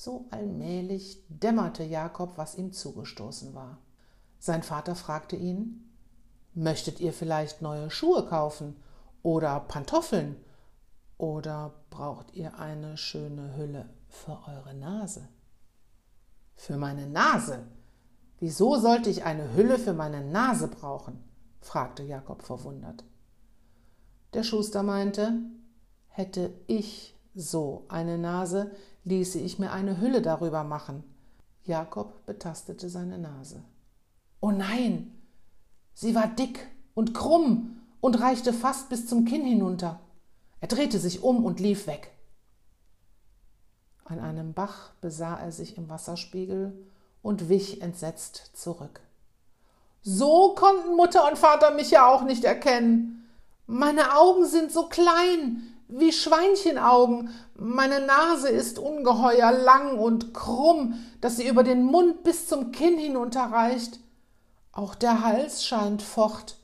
So 0.02 0.28
allmählich 0.32 1.26
dämmerte 1.28 1.84
Jakob, 1.84 2.38
was 2.38 2.56
ihm 2.56 2.72
zugestoßen 2.72 3.54
war. 3.54 3.80
Sein 4.40 4.64
Vater 4.64 4.96
fragte 4.96 5.36
ihn 5.36 5.92
Möchtet 6.54 7.02
ihr 7.02 7.12
vielleicht 7.12 7.62
neue 7.62 7.92
Schuhe 7.92 8.26
kaufen 8.26 8.78
oder 9.24 9.60
Pantoffeln 9.60 10.38
oder 11.18 11.84
braucht 11.90 12.34
ihr 12.34 12.58
eine 12.58 12.96
schöne 12.96 13.58
Hülle 13.58 13.90
für 14.08 14.40
eure 14.48 14.74
Nase? 14.74 15.28
Für 16.56 16.78
meine 16.78 17.06
Nase? 17.06 17.68
Wieso 18.38 18.78
sollte 18.78 19.10
ich 19.10 19.26
eine 19.26 19.54
Hülle 19.54 19.78
für 19.78 19.94
meine 19.94 20.24
Nase 20.24 20.70
brauchen? 20.70 21.22
fragte 21.60 22.04
Jakob 22.04 22.44
verwundert. 22.44 23.04
Der 24.34 24.44
Schuster 24.44 24.82
meinte, 24.82 25.34
hätte 26.08 26.54
ich 26.68 27.20
so 27.36 27.84
eine 27.90 28.18
Nase, 28.18 28.72
ließe 29.04 29.40
ich 29.40 29.60
mir 29.60 29.72
eine 29.72 30.00
Hülle 30.00 30.22
darüber 30.22 30.64
machen. 30.64 31.04
Jakob 31.64 32.26
betastete 32.26 32.90
seine 32.90 33.18
Nase. 33.18 33.64
Oh 34.42 34.52
nein, 34.52 35.14
sie 35.94 36.16
war 36.16 36.28
dick 36.28 36.68
und 36.94 37.14
krumm 37.14 37.82
und 38.02 38.20
reichte 38.20 38.54
fast 38.54 38.90
bis 38.90 39.08
zum 39.08 39.26
Kinn 39.26 39.44
hinunter. 39.44 40.00
Er 40.62 40.68
drehte 40.68 41.00
sich 41.00 41.24
um 41.24 41.46
und 41.46 41.60
lief 41.60 41.88
weg. 41.88 42.12
An 44.06 44.20
einem 44.20 44.54
Bach 44.54 44.92
besah 45.02 45.36
er 45.40 45.52
sich 45.52 45.78
im 45.78 45.90
Wasserspiegel 45.90 46.74
und 47.22 47.50
wich 47.50 47.82
entsetzt 47.82 48.52
zurück. 48.54 49.02
So 50.02 50.56
konnten 50.56 50.96
Mutter 50.96 51.30
und 51.30 51.38
Vater 51.38 51.72
mich 51.72 51.92
ja 51.92 52.08
auch 52.08 52.24
nicht 52.24 52.44
erkennen. 52.44 53.30
Meine 53.68 54.18
Augen 54.18 54.46
sind 54.46 54.72
so 54.72 54.88
klein, 54.88 55.76
wie 55.90 56.14
Schweinchenaugen. 56.14 57.30
Meine 57.56 58.06
Nase 58.06 58.50
ist 58.50 58.80
ungeheuer 58.80 59.52
lang 59.52 59.98
und 59.98 60.34
krumm, 60.34 60.94
dass 61.20 61.38
sie 61.38 61.48
über 61.48 61.64
den 61.64 61.84
Mund 61.84 62.24
bis 62.24 62.48
zum 62.48 62.72
Kinn 62.72 62.98
hinunterreicht. 62.98 64.00
Auch 64.72 64.96
der 64.96 65.24
Hals 65.24 65.66
scheint 65.66 66.02
fort. 66.02 66.58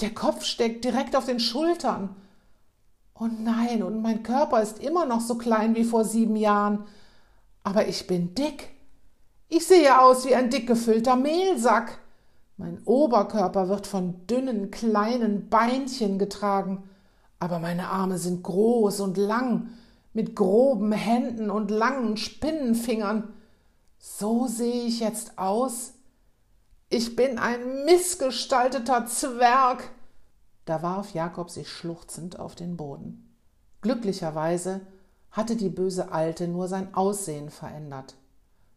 Der 0.00 0.14
Kopf 0.14 0.44
steckt 0.44 0.84
direkt 0.84 1.16
auf 1.16 1.24
den 1.24 1.40
Schultern. 1.40 2.14
Oh 3.18 3.28
nein, 3.42 3.82
und 3.82 4.02
mein 4.02 4.22
Körper 4.22 4.60
ist 4.60 4.78
immer 4.78 5.06
noch 5.06 5.22
so 5.22 5.36
klein 5.36 5.74
wie 5.74 5.84
vor 5.84 6.04
sieben 6.04 6.36
Jahren. 6.36 6.84
Aber 7.64 7.88
ich 7.88 8.06
bin 8.06 8.34
dick. 8.34 8.68
Ich 9.48 9.66
sehe 9.66 9.98
aus 9.98 10.26
wie 10.26 10.34
ein 10.34 10.50
dick 10.50 10.66
gefüllter 10.66 11.16
Mehlsack. 11.16 11.98
Mein 12.58 12.82
Oberkörper 12.84 13.70
wird 13.70 13.86
von 13.86 14.26
dünnen, 14.26 14.70
kleinen 14.70 15.48
Beinchen 15.48 16.18
getragen 16.18 16.84
aber 17.38 17.58
meine 17.58 17.88
Arme 17.88 18.18
sind 18.18 18.42
groß 18.42 19.00
und 19.00 19.16
lang, 19.16 19.70
mit 20.12 20.34
groben 20.34 20.92
Händen 20.92 21.50
und 21.50 21.70
langen 21.70 22.16
Spinnenfingern. 22.16 23.34
So 23.98 24.46
sehe 24.46 24.84
ich 24.84 25.00
jetzt 25.00 25.38
aus. 25.38 25.92
Ich 26.88 27.16
bin 27.16 27.38
ein 27.38 27.84
missgestalteter 27.84 29.06
Zwerg. 29.06 29.90
Da 30.64 30.82
warf 30.82 31.12
Jakob 31.12 31.50
sich 31.50 31.68
schluchzend 31.68 32.38
auf 32.38 32.54
den 32.54 32.76
Boden. 32.76 33.34
Glücklicherweise 33.82 34.80
hatte 35.30 35.54
die 35.56 35.68
böse 35.68 36.12
Alte 36.12 36.48
nur 36.48 36.66
sein 36.66 36.94
Aussehen 36.94 37.50
verändert. 37.50 38.16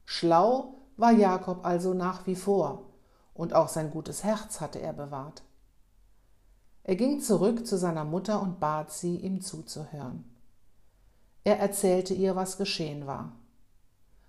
Schlau 0.05 0.73
war 0.97 1.11
Jakob 1.11 1.65
also 1.65 1.93
nach 1.93 2.27
wie 2.27 2.35
vor, 2.35 2.89
und 3.33 3.53
auch 3.53 3.69
sein 3.69 3.91
gutes 3.91 4.23
Herz 4.25 4.59
hatte 4.59 4.81
er 4.81 4.91
bewahrt. 4.91 5.43
Er 6.83 6.95
ging 6.95 7.19
zurück 7.19 7.67
zu 7.67 7.77
seiner 7.77 8.05
Mutter 8.05 8.41
und 8.41 8.59
bat 8.59 8.91
sie, 8.91 9.17
ihm 9.17 9.41
zuzuhören. 9.41 10.23
Er 11.43 11.59
erzählte 11.59 12.13
ihr, 12.13 12.35
was 12.35 12.57
geschehen 12.57 13.07
war. 13.07 13.33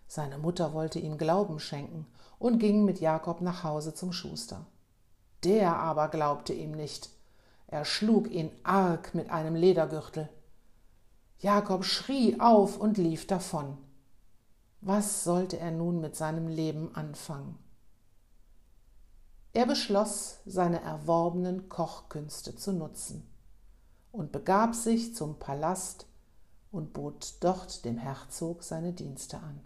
Seine 0.06 0.38
Mutter 0.38 0.72
wollte 0.72 0.98
ihm 0.98 1.18
Glauben 1.18 1.60
schenken 1.60 2.06
und 2.38 2.58
ging 2.58 2.84
mit 2.84 3.00
Jakob 3.00 3.40
nach 3.40 3.62
Hause 3.64 3.94
zum 3.94 4.12
Schuster. 4.12 4.66
Der 5.44 5.76
aber 5.76 6.08
glaubte 6.08 6.52
ihm 6.52 6.72
nicht. 6.72 7.10
Er 7.66 7.84
schlug 7.84 8.30
ihn 8.30 8.50
arg 8.62 9.14
mit 9.14 9.30
einem 9.30 9.54
Ledergürtel. 9.54 10.28
Jakob 11.38 11.84
schrie 11.84 12.40
auf 12.40 12.78
und 12.78 12.98
lief 12.98 13.26
davon. 13.26 13.78
Was 14.80 15.24
sollte 15.24 15.58
er 15.58 15.70
nun 15.70 16.00
mit 16.00 16.16
seinem 16.16 16.48
Leben 16.48 16.94
anfangen? 16.94 17.58
Er 19.52 19.66
beschloss, 19.66 20.38
seine 20.46 20.80
erworbenen 20.80 21.68
Kochkünste 21.68 22.54
zu 22.54 22.72
nutzen 22.72 23.28
und 24.12 24.30
begab 24.30 24.76
sich 24.76 25.14
zum 25.16 25.40
Palast 25.40 26.06
und 26.70 26.92
bot 26.92 27.34
dort 27.40 27.84
dem 27.84 27.98
Herzog 27.98 28.62
seine 28.62 28.92
Dienste 28.92 29.38
an. 29.38 29.60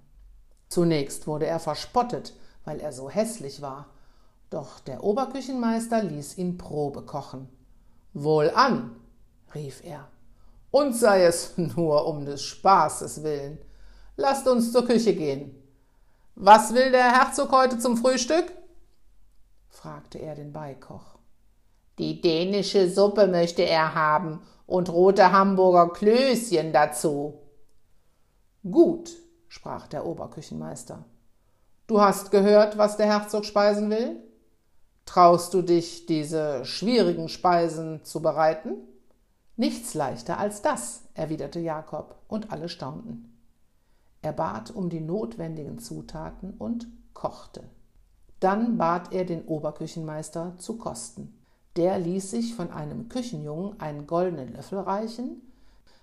Zunächst 0.70 1.26
wurde 1.26 1.46
er 1.46 1.60
verspottet, 1.60 2.32
weil 2.64 2.80
er 2.80 2.92
so 2.92 3.10
hässlich 3.10 3.60
war, 3.60 3.88
doch 4.48 4.80
der 4.80 5.04
Oberküchenmeister 5.04 6.02
ließ 6.02 6.38
ihn 6.38 6.56
Probe 6.56 7.02
kochen. 7.02 7.50
Wohlan, 8.14 8.96
rief 9.54 9.84
er, 9.84 10.08
und 10.70 10.94
sei 10.94 11.24
es 11.24 11.52
nur 11.58 12.06
um 12.06 12.24
des 12.24 12.42
Spaßes 12.42 13.22
willen. 13.22 13.58
Lasst 14.16 14.48
uns 14.48 14.72
zur 14.72 14.86
Küche 14.86 15.14
gehen. 15.14 15.54
Was 16.36 16.72
will 16.72 16.90
der 16.90 17.12
Herzog 17.12 17.52
heute 17.52 17.78
zum 17.78 17.98
Frühstück? 17.98 18.50
Fragte 19.74 20.18
er 20.18 20.34
den 20.34 20.52
Beikoch. 20.52 21.18
Die 21.98 22.20
dänische 22.20 22.88
Suppe 22.88 23.26
möchte 23.26 23.62
er 23.62 23.94
haben 23.94 24.40
und 24.66 24.88
rote 24.90 25.32
Hamburger 25.32 25.92
Klößchen 25.92 26.72
dazu. 26.72 27.34
Gut, 28.68 29.10
sprach 29.48 29.86
der 29.88 30.06
Oberküchenmeister. 30.06 31.04
Du 31.86 32.00
hast 32.00 32.30
gehört, 32.30 32.78
was 32.78 32.96
der 32.96 33.06
Herzog 33.06 33.44
speisen 33.44 33.90
will? 33.90 34.16
Traust 35.04 35.52
du 35.52 35.60
dich, 35.60 36.06
diese 36.06 36.64
schwierigen 36.64 37.28
Speisen 37.28 38.04
zu 38.04 38.22
bereiten? 38.22 38.76
Nichts 39.56 39.92
leichter 39.94 40.38
als 40.38 40.62
das, 40.62 41.02
erwiderte 41.14 41.60
Jakob, 41.60 42.16
und 42.26 42.50
alle 42.50 42.68
staunten. 42.68 43.38
Er 44.22 44.32
bat 44.32 44.70
um 44.70 44.88
die 44.88 45.02
notwendigen 45.02 45.78
Zutaten 45.78 46.54
und 46.54 46.88
kochte. 47.12 47.64
Dann 48.44 48.76
bat 48.76 49.14
er 49.14 49.24
den 49.24 49.46
Oberküchenmeister 49.46 50.58
zu 50.58 50.76
kosten. 50.76 51.34
Der 51.76 51.98
ließ 51.98 52.30
sich 52.30 52.54
von 52.54 52.70
einem 52.70 53.08
Küchenjungen 53.08 53.80
einen 53.80 54.06
goldenen 54.06 54.52
Löffel 54.52 54.80
reichen, 54.80 55.40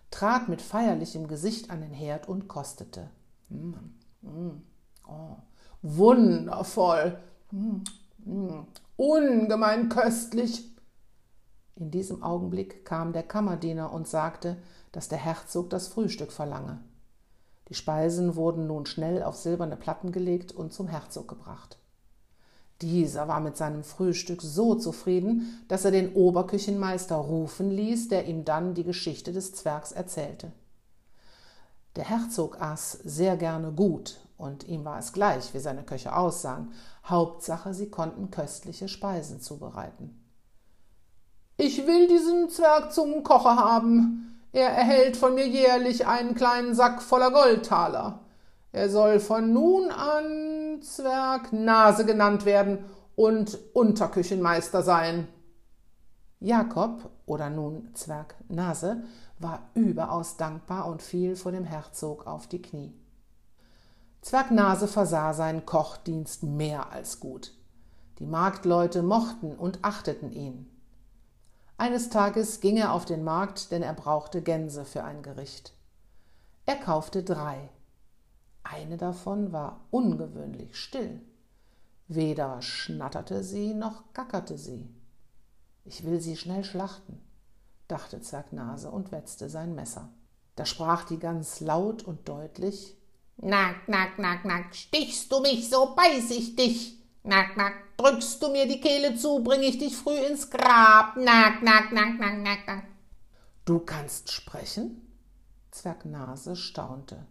trat 0.09 0.49
mit 0.49 0.59
feierlichem 0.59 1.27
Gesicht 1.27 1.69
an 1.69 1.81
den 1.81 1.93
Herd 1.93 2.27
und 2.27 2.47
kostete. 2.47 3.11
Mm, 3.49 3.73
mm, 4.23 4.61
oh, 5.07 5.35
wundervoll, 5.83 7.19
mm, 7.51 8.61
ungemein 8.97 9.89
köstlich. 9.89 10.67
In 11.75 11.91
diesem 11.91 12.23
Augenblick 12.23 12.85
kam 12.85 13.13
der 13.13 13.21
Kammerdiener 13.21 13.93
und 13.93 14.07
sagte, 14.07 14.57
dass 14.91 15.09
der 15.09 15.19
Herzog 15.19 15.69
das 15.69 15.89
Frühstück 15.89 16.31
verlange. 16.31 16.79
Die 17.67 17.75
Speisen 17.75 18.35
wurden 18.35 18.65
nun 18.65 18.87
schnell 18.87 19.21
auf 19.21 19.35
silberne 19.35 19.77
Platten 19.77 20.11
gelegt 20.11 20.51
und 20.51 20.73
zum 20.73 20.87
Herzog 20.87 21.27
gebracht. 21.27 21.77
Dieser 22.81 23.27
war 23.27 23.39
mit 23.39 23.57
seinem 23.57 23.83
Frühstück 23.83 24.41
so 24.41 24.75
zufrieden, 24.75 25.63
dass 25.67 25.85
er 25.85 25.91
den 25.91 26.13
Oberküchenmeister 26.13 27.15
rufen 27.15 27.69
ließ, 27.69 28.07
der 28.07 28.25
ihm 28.25 28.43
dann 28.43 28.73
die 28.73 28.83
Geschichte 28.83 29.31
des 29.31 29.53
Zwergs 29.53 29.91
erzählte. 29.91 30.51
Der 31.95 32.05
Herzog 32.05 32.59
aß 32.59 32.99
sehr 33.03 33.37
gerne 33.37 33.71
gut, 33.71 34.19
und 34.37 34.67
ihm 34.67 34.85
war 34.85 34.97
es 34.97 35.13
gleich, 35.13 35.53
wie 35.53 35.59
seine 35.59 35.83
Köche 35.83 36.15
aussahen. 36.15 36.71
Hauptsache, 37.05 37.75
sie 37.75 37.89
konnten 37.89 38.31
köstliche 38.31 38.87
Speisen 38.87 39.39
zubereiten. 39.39 40.17
Ich 41.57 41.85
will 41.85 42.07
diesen 42.07 42.49
Zwerg 42.49 42.91
zum 42.91 43.23
Kocher 43.23 43.55
haben. 43.55 44.41
Er 44.51 44.69
erhält 44.69 45.15
von 45.15 45.35
mir 45.35 45.47
jährlich 45.47 46.07
einen 46.07 46.33
kleinen 46.33 46.73
Sack 46.73 47.03
voller 47.03 47.29
Goldtaler. 47.29 48.21
Er 48.71 48.89
soll 48.89 49.19
von 49.19 49.53
nun 49.53 49.91
an 49.91 50.60
Zwerg 50.81 51.53
Nase 51.53 52.05
genannt 52.05 52.45
werden 52.45 52.85
und 53.15 53.57
Unterküchenmeister 53.73 54.81
sein. 54.81 55.27
Jakob, 56.39 57.11
oder 57.25 57.49
nun 57.49 57.93
Zwerg 57.93 58.35
Nase, 58.49 59.03
war 59.37 59.69
überaus 59.75 60.37
dankbar 60.37 60.87
und 60.87 61.01
fiel 61.01 61.35
vor 61.35 61.51
dem 61.51 61.65
Herzog 61.65 62.25
auf 62.25 62.47
die 62.47 62.61
Knie. 62.61 62.93
Zwerg 64.21 64.51
Nase 64.51 64.87
versah 64.87 65.33
seinen 65.33 65.65
Kochdienst 65.65 66.43
mehr 66.43 66.91
als 66.91 67.19
gut. 67.19 67.53
Die 68.19 68.25
Marktleute 68.25 69.03
mochten 69.03 69.55
und 69.55 69.83
achteten 69.83 70.31
ihn. 70.31 70.67
Eines 71.77 72.09
Tages 72.09 72.59
ging 72.59 72.77
er 72.77 72.93
auf 72.93 73.05
den 73.05 73.23
Markt, 73.23 73.71
denn 73.71 73.81
er 73.81 73.93
brauchte 73.93 74.41
Gänse 74.41 74.85
für 74.85 75.03
ein 75.03 75.23
Gericht. 75.23 75.73
Er 76.65 76.75
kaufte 76.75 77.23
drei. 77.23 77.69
Eine 78.63 78.97
davon 78.97 79.51
war 79.51 79.81
ungewöhnlich 79.91 80.75
still. 80.75 81.21
Weder 82.07 82.61
schnatterte 82.61 83.43
sie 83.43 83.73
noch 83.73 84.13
gackerte 84.13 84.57
sie. 84.57 84.89
Ich 85.85 86.03
will 86.05 86.19
sie 86.19 86.37
schnell 86.37 86.63
schlachten, 86.63 87.21
dachte 87.87 88.21
Zwergnase 88.21 88.91
und 88.91 89.11
wetzte 89.11 89.49
sein 89.49 89.75
Messer. 89.75 90.09
Da 90.55 90.65
sprach 90.65 91.05
die 91.05 91.19
Gans 91.19 91.59
laut 91.59 92.03
und 92.03 92.27
deutlich 92.27 92.97
Nack, 93.43 93.87
nack, 93.87 94.19
nack, 94.19 94.45
nack, 94.45 94.75
stichst 94.75 95.31
du 95.31 95.39
mich, 95.39 95.67
so 95.67 95.95
beiß 95.95 96.29
ich 96.31 96.55
dich. 96.55 96.99
Nack, 97.23 97.57
nack, 97.57 97.73
drückst 97.97 98.41
du 98.41 98.49
mir 98.51 98.67
die 98.67 98.79
Kehle 98.79 99.15
zu, 99.15 99.43
bring 99.43 99.61
ich 99.63 99.79
dich 99.79 99.95
früh 99.95 100.17
ins 100.17 100.49
Grab. 100.49 101.17
Nack, 101.17 101.63
nack, 101.63 101.91
nack, 101.91 102.19
nack, 102.19 102.37
nack, 102.37 102.67
nack. 102.67 102.83
Du 103.65 103.79
kannst 103.79 104.31
sprechen? 104.31 105.01
Zwergnase 105.71 106.55
staunte. 106.55 107.25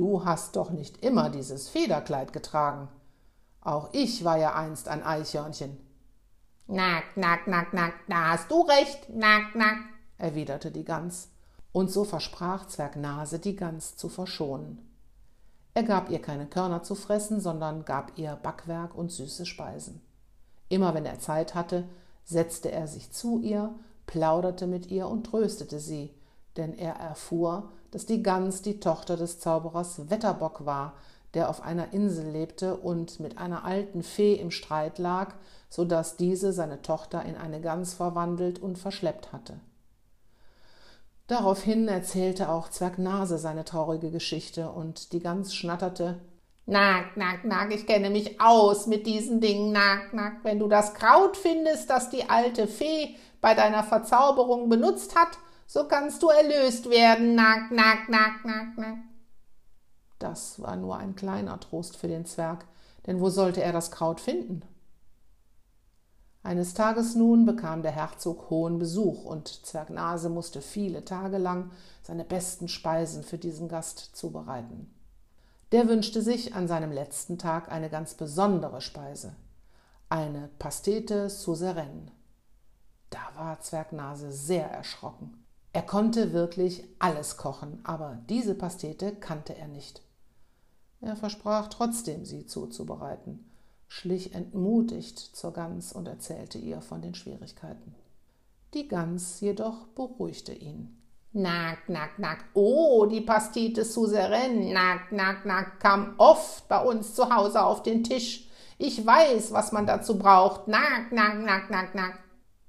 Du 0.00 0.24
hast 0.24 0.56
doch 0.56 0.70
nicht 0.70 1.04
immer 1.04 1.28
dieses 1.28 1.68
Federkleid 1.68 2.32
getragen. 2.32 2.88
Auch 3.60 3.90
ich 3.92 4.24
war 4.24 4.38
ja 4.38 4.54
einst 4.54 4.88
ein 4.88 5.02
Eichhörnchen. 5.02 5.76
Nack, 6.68 7.04
nack, 7.16 7.46
nack, 7.46 7.74
nack, 7.74 7.92
da 8.08 8.30
hast 8.30 8.50
du 8.50 8.62
recht, 8.62 9.10
nack, 9.10 9.54
nack, 9.54 9.76
erwiderte 10.16 10.70
die 10.70 10.86
Gans, 10.86 11.28
und 11.72 11.90
so 11.90 12.04
versprach 12.04 12.66
Zwergnase, 12.66 13.40
die 13.40 13.56
Gans 13.56 13.94
zu 13.98 14.08
verschonen. 14.08 14.90
Er 15.74 15.82
gab 15.82 16.08
ihr 16.08 16.22
keine 16.22 16.46
Körner 16.46 16.82
zu 16.82 16.94
fressen, 16.94 17.38
sondern 17.38 17.84
gab 17.84 18.16
ihr 18.16 18.36
Backwerk 18.36 18.94
und 18.94 19.12
süße 19.12 19.44
Speisen. 19.44 20.00
Immer 20.70 20.94
wenn 20.94 21.04
er 21.04 21.18
Zeit 21.18 21.54
hatte, 21.54 21.86
setzte 22.24 22.72
er 22.72 22.86
sich 22.86 23.12
zu 23.12 23.38
ihr, 23.40 23.74
plauderte 24.06 24.66
mit 24.66 24.90
ihr 24.90 25.08
und 25.08 25.24
tröstete 25.24 25.78
sie, 25.78 26.14
denn 26.56 26.72
er 26.72 26.94
erfuhr, 26.94 27.70
dass 27.90 28.06
die 28.06 28.22
Gans 28.22 28.62
die 28.62 28.80
Tochter 28.80 29.16
des 29.16 29.40
Zauberers 29.40 30.10
Wetterbock 30.10 30.64
war, 30.66 30.94
der 31.34 31.48
auf 31.48 31.62
einer 31.62 31.92
Insel 31.92 32.28
lebte 32.28 32.76
und 32.76 33.20
mit 33.20 33.38
einer 33.38 33.64
alten 33.64 34.02
Fee 34.02 34.34
im 34.34 34.50
Streit 34.50 34.98
lag, 34.98 35.34
so 35.68 35.84
dass 35.84 36.16
diese 36.16 36.52
seine 36.52 36.82
Tochter 36.82 37.24
in 37.24 37.36
eine 37.36 37.60
Gans 37.60 37.94
verwandelt 37.94 38.58
und 38.58 38.78
verschleppt 38.78 39.32
hatte. 39.32 39.60
Daraufhin 41.28 41.86
erzählte 41.86 42.48
auch 42.48 42.68
Zwergnase 42.68 43.38
seine 43.38 43.64
traurige 43.64 44.10
Geschichte, 44.10 44.70
und 44.70 45.12
die 45.12 45.20
Gans 45.20 45.54
schnatterte 45.54 46.20
Nack, 46.66 47.16
nack, 47.16 47.44
nack, 47.44 47.74
ich 47.74 47.86
kenne 47.86 48.10
mich 48.10 48.40
aus 48.40 48.86
mit 48.86 49.04
diesen 49.06 49.40
Dingen, 49.40 49.72
nack, 49.72 50.12
nack. 50.12 50.34
Wenn 50.44 50.60
du 50.60 50.68
das 50.68 50.94
Kraut 50.94 51.36
findest, 51.36 51.90
das 51.90 52.10
die 52.10 52.28
alte 52.28 52.68
Fee 52.68 53.16
bei 53.40 53.54
deiner 53.54 53.82
Verzauberung 53.82 54.68
benutzt 54.68 55.16
hat, 55.16 55.30
so 55.70 55.86
kannst 55.86 56.20
du 56.24 56.30
erlöst 56.30 56.90
werden. 56.90 57.36
Nack, 57.36 57.70
nack, 57.70 58.08
nack, 58.08 58.44
nack, 58.44 58.76
nack. 58.76 58.98
Das 60.18 60.60
war 60.60 60.74
nur 60.74 60.96
ein 60.96 61.14
kleiner 61.14 61.60
Trost 61.60 61.96
für 61.96 62.08
den 62.08 62.26
Zwerg, 62.26 62.66
denn 63.06 63.20
wo 63.20 63.30
sollte 63.30 63.62
er 63.62 63.72
das 63.72 63.92
Kraut 63.92 64.20
finden? 64.20 64.62
Eines 66.42 66.74
Tages 66.74 67.14
nun 67.14 67.46
bekam 67.46 67.82
der 67.82 67.92
Herzog 67.92 68.50
hohen 68.50 68.80
Besuch, 68.80 69.24
und 69.24 69.64
Zwergnase 69.64 70.28
musste 70.28 70.60
viele 70.60 71.04
Tage 71.04 71.38
lang 71.38 71.70
seine 72.02 72.24
besten 72.24 72.66
Speisen 72.66 73.22
für 73.22 73.38
diesen 73.38 73.68
Gast 73.68 74.16
zubereiten. 74.16 74.92
Der 75.70 75.86
wünschte 75.86 76.20
sich 76.20 76.52
an 76.52 76.66
seinem 76.66 76.90
letzten 76.90 77.38
Tag 77.38 77.70
eine 77.70 77.90
ganz 77.90 78.14
besondere 78.14 78.80
Speise, 78.80 79.36
eine 80.08 80.50
Pastete 80.58 81.30
Suzeraine. 81.30 82.10
Da 83.10 83.20
war 83.36 83.60
Zwergnase 83.60 84.32
sehr 84.32 84.68
erschrocken. 84.68 85.40
Er 85.72 85.82
konnte 85.82 86.32
wirklich 86.32 86.84
alles 86.98 87.36
kochen, 87.36 87.80
aber 87.84 88.18
diese 88.28 88.54
Pastete 88.54 89.14
kannte 89.14 89.56
er 89.56 89.68
nicht. 89.68 90.02
Er 91.00 91.16
versprach 91.16 91.68
trotzdem, 91.68 92.24
sie 92.24 92.46
zuzubereiten, 92.46 93.50
schlich 93.86 94.34
entmutigt 94.34 95.18
zur 95.18 95.52
Gans 95.52 95.92
und 95.92 96.08
erzählte 96.08 96.58
ihr 96.58 96.80
von 96.80 97.02
den 97.02 97.14
Schwierigkeiten. 97.14 97.94
Die 98.74 98.88
Gans 98.88 99.40
jedoch 99.40 99.86
beruhigte 99.88 100.52
ihn. 100.52 100.96
Nack, 101.32 101.88
nack, 101.88 102.18
nack. 102.18 102.44
Oh, 102.54 103.06
die 103.06 103.20
Pastete 103.20 103.84
Suzeraine, 103.84 104.72
nack, 104.72 105.12
nack, 105.12 105.46
nack, 105.46 105.78
kam 105.78 106.14
oft 106.18 106.68
bei 106.68 106.82
uns 106.82 107.14
zu 107.14 107.34
Hause 107.34 107.62
auf 107.62 107.84
den 107.84 108.02
Tisch. 108.02 108.48
Ich 108.78 109.06
weiß, 109.06 109.52
was 109.52 109.70
man 109.70 109.86
dazu 109.86 110.18
braucht. 110.18 110.66
Nack, 110.66 111.12
nack, 111.12 111.38
nack, 111.38 111.70
nack, 111.70 111.94
nack. 111.94 112.18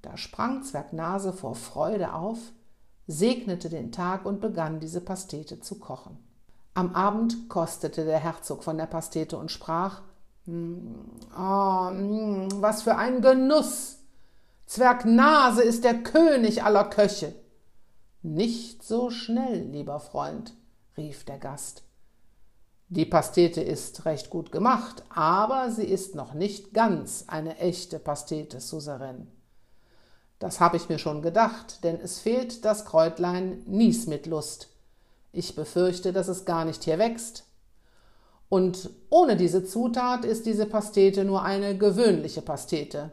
Da 0.01 0.17
sprang 0.17 0.63
Zwergnase 0.63 1.33
vor 1.33 1.55
Freude 1.55 2.13
auf, 2.13 2.37
segnete 3.11 3.69
den 3.69 3.91
Tag 3.91 4.25
und 4.25 4.41
begann 4.41 4.79
diese 4.79 5.01
Pastete 5.01 5.59
zu 5.59 5.79
kochen. 5.79 6.17
Am 6.73 6.95
Abend 6.95 7.49
kostete 7.49 8.05
der 8.05 8.19
Herzog 8.19 8.63
von 8.63 8.77
der 8.77 8.85
Pastete 8.85 9.37
und 9.37 9.51
sprach 9.51 10.01
Oh, 10.47 10.51
was 11.31 12.81
für 12.81 12.95
ein 12.95 13.21
Genuss! 13.21 13.99
Zwerg 14.65 15.05
Nase 15.05 15.63
ist 15.63 15.83
der 15.83 16.01
König 16.01 16.63
aller 16.63 16.85
Köche. 16.85 17.35
Nicht 18.23 18.83
so 18.83 19.09
schnell, 19.09 19.67
lieber 19.67 19.99
Freund, 19.99 20.53
rief 20.97 21.25
der 21.25 21.37
Gast. 21.37 21.83
Die 22.87 23.05
Pastete 23.05 23.61
ist 23.61 24.05
recht 24.05 24.29
gut 24.29 24.51
gemacht, 24.51 25.03
aber 25.09 25.71
sie 25.71 25.85
ist 25.85 26.15
noch 26.15 26.33
nicht 26.33 26.73
ganz 26.73 27.25
eine 27.27 27.57
echte 27.57 27.99
Pastete 27.99 28.59
Suzeraine. 28.59 29.27
Das 30.41 30.59
habe 30.59 30.75
ich 30.75 30.89
mir 30.89 30.97
schon 30.97 31.21
gedacht, 31.21 31.83
denn 31.83 31.99
es 32.01 32.17
fehlt 32.17 32.65
das 32.65 32.85
Kräutlein 32.85 33.61
Nies 33.67 34.07
mit 34.07 34.25
Lust. 34.25 34.69
Ich 35.31 35.55
befürchte, 35.55 36.13
dass 36.13 36.29
es 36.29 36.45
gar 36.45 36.65
nicht 36.65 36.83
hier 36.83 36.97
wächst. 36.97 37.45
Und 38.49 38.89
ohne 39.11 39.37
diese 39.37 39.63
Zutat 39.63 40.25
ist 40.25 40.47
diese 40.47 40.65
Pastete 40.65 41.25
nur 41.25 41.43
eine 41.43 41.77
gewöhnliche 41.77 42.41
Pastete. 42.41 43.11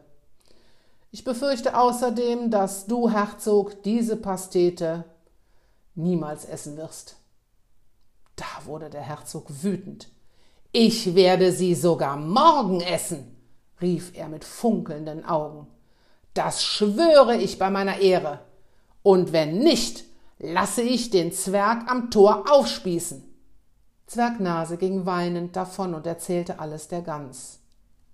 Ich 1.10 1.22
befürchte 1.22 1.76
außerdem, 1.76 2.50
dass 2.50 2.86
du, 2.86 3.10
Herzog, 3.10 3.82
diese 3.82 4.16
Pastete 4.16 5.04
niemals 5.94 6.46
essen 6.46 6.78
wirst. 6.78 7.16
Da 8.36 8.64
wurde 8.64 8.88
der 8.88 9.02
Herzog 9.02 9.48
wütend. 9.62 10.08
Ich 10.72 11.14
werde 11.14 11.52
sie 11.52 11.74
sogar 11.74 12.16
morgen 12.16 12.80
essen, 12.80 13.36
rief 13.82 14.16
er 14.16 14.30
mit 14.30 14.44
funkelnden 14.44 15.26
Augen. 15.26 15.66
Das 16.34 16.64
schwöre 16.64 17.36
ich 17.36 17.58
bei 17.58 17.70
meiner 17.70 18.00
Ehre. 18.00 18.40
Und 19.02 19.32
wenn 19.32 19.58
nicht, 19.58 20.04
lasse 20.38 20.82
ich 20.82 21.10
den 21.10 21.32
Zwerg 21.32 21.90
am 21.90 22.10
Tor 22.10 22.44
aufspießen. 22.50 23.24
Zwergnase 24.06 24.78
ging 24.78 25.04
weinend 25.06 25.56
davon 25.56 25.94
und 25.94 26.06
erzählte 26.06 26.60
alles 26.60 26.88
der 26.88 27.02
Gans. 27.02 27.60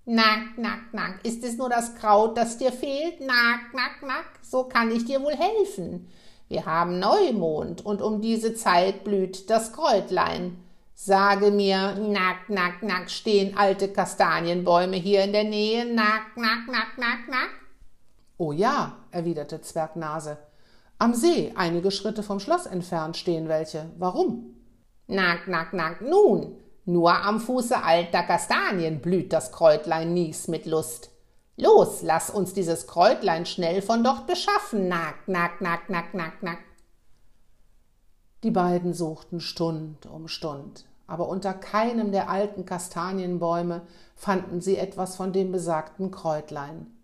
Nack, 0.06 0.58
nack, 0.58 0.92
nack, 0.92 1.20
ist 1.24 1.42
es 1.44 1.56
nur 1.56 1.70
das 1.70 1.94
Kraut, 1.94 2.36
das 2.36 2.58
dir 2.58 2.72
fehlt? 2.72 3.20
Nack, 3.20 3.72
nack, 3.72 4.02
nack, 4.02 4.26
so 4.42 4.64
kann 4.64 4.90
ich 4.90 5.06
dir 5.06 5.22
wohl 5.22 5.34
helfen. 5.34 6.08
Wir 6.48 6.66
haben 6.66 6.98
Neumond 6.98 7.86
und 7.86 8.02
um 8.02 8.20
diese 8.20 8.54
Zeit 8.54 9.02
blüht 9.02 9.48
das 9.48 9.72
Kräutlein. 9.72 10.58
Sage 10.94 11.50
mir, 11.50 11.94
nack, 11.94 12.48
nack, 12.48 12.82
nack, 12.82 13.10
stehen 13.10 13.56
alte 13.56 13.88
Kastanienbäume 13.88 14.96
hier 14.96 15.24
in 15.24 15.32
der 15.32 15.44
Nähe? 15.44 15.86
Nack, 15.86 16.36
nack, 16.36 16.68
nack, 16.68 16.98
nack, 16.98 17.28
nack. 17.28 17.50
Oh 18.46 18.52
ja, 18.52 18.98
erwiderte 19.10 19.62
Zwergnase. 19.62 20.36
Am 20.98 21.14
See, 21.14 21.54
einige 21.56 21.90
Schritte 21.90 22.22
vom 22.22 22.40
Schloss 22.40 22.66
entfernt, 22.66 23.16
stehen 23.16 23.48
welche. 23.48 23.86
Warum? 23.96 24.54
Nack, 25.06 25.48
nack, 25.48 25.72
nack, 25.72 26.02
nun, 26.02 26.54
nur 26.84 27.10
am 27.10 27.40
Fuße 27.40 27.82
alter 27.82 28.22
Kastanien 28.22 29.00
blüht 29.00 29.32
das 29.32 29.50
Kräutlein 29.50 30.12
Nies 30.12 30.46
mit 30.46 30.66
Lust. 30.66 31.10
Los, 31.56 32.02
lass 32.02 32.28
uns 32.28 32.52
dieses 32.52 32.86
Kräutlein 32.86 33.46
schnell 33.46 33.80
von 33.80 34.04
dort 34.04 34.26
beschaffen. 34.26 34.88
Nack, 34.88 35.26
nack, 35.26 35.62
nack, 35.62 35.88
nack, 35.88 36.12
nack, 36.12 36.42
nack. 36.42 36.58
Die 38.42 38.50
beiden 38.50 38.92
suchten 38.92 39.40
Stund 39.40 40.04
um 40.04 40.28
Stund, 40.28 40.84
aber 41.06 41.28
unter 41.28 41.54
keinem 41.54 42.12
der 42.12 42.28
alten 42.28 42.66
Kastanienbäume 42.66 43.86
fanden 44.14 44.60
sie 44.60 44.76
etwas 44.76 45.16
von 45.16 45.32
dem 45.32 45.50
besagten 45.50 46.10
Kräutlein. 46.10 46.94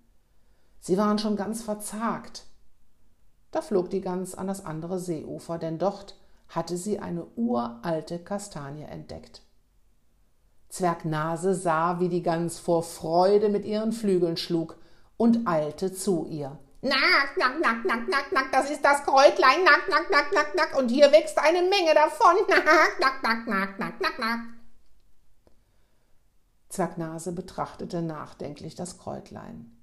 Sie 0.81 0.97
waren 0.97 1.19
schon 1.19 1.37
ganz 1.37 1.63
verzagt. 1.63 2.47
Da 3.51 3.61
flog 3.63 3.91
die 3.91 4.01
Gans 4.01 4.35
an 4.35 4.47
das 4.47 4.65
andere 4.65 4.99
Seeufer, 4.99 5.59
denn 5.59 5.79
dort 5.79 6.17
hatte 6.49 6.77
sie 6.77 6.99
eine 6.99 7.27
uralte 7.37 8.19
Kastanie 8.19 8.85
entdeckt. 8.85 9.43
Zwergnase 10.69 11.55
sah, 11.55 12.01
wie 12.01 12.09
die 12.09 12.23
Gans 12.23 12.59
vor 12.59 12.83
Freude 12.83 13.49
mit 13.49 13.65
ihren 13.65 13.93
Flügeln 13.93 14.37
schlug 14.37 14.77
und 15.17 15.47
eilte 15.47 15.93
zu 15.93 16.27
ihr. 16.27 16.59
Nack, 16.83 17.37
nack, 17.37 17.61
nack, 17.61 17.85
nack, 17.85 18.09
nack, 18.09 18.33
nack, 18.33 18.53
das 18.53 18.71
ist 18.71 18.83
das 18.83 19.03
Kräutlein, 19.03 19.65
nack, 19.65 19.89
nack, 19.91 20.11
nack, 20.11 20.33
nack, 20.33 20.55
nack, 20.57 20.79
und 20.79 20.89
hier 20.89 21.13
wächst 21.13 21.39
eine 21.39 21.61
Menge 21.61 21.93
davon, 21.95 22.37
nack, 22.49 22.65
nack, 22.65 23.23
nack, 23.23 23.47
nack, 23.47 23.79
nack, 23.79 24.01
nack, 24.01 24.19
nack. 24.19 24.41
Zwergnase 26.71 27.33
betrachtete 27.33 28.01
nachdenklich 28.01 28.77
das 28.77 28.97
Kräutlein. 28.97 29.77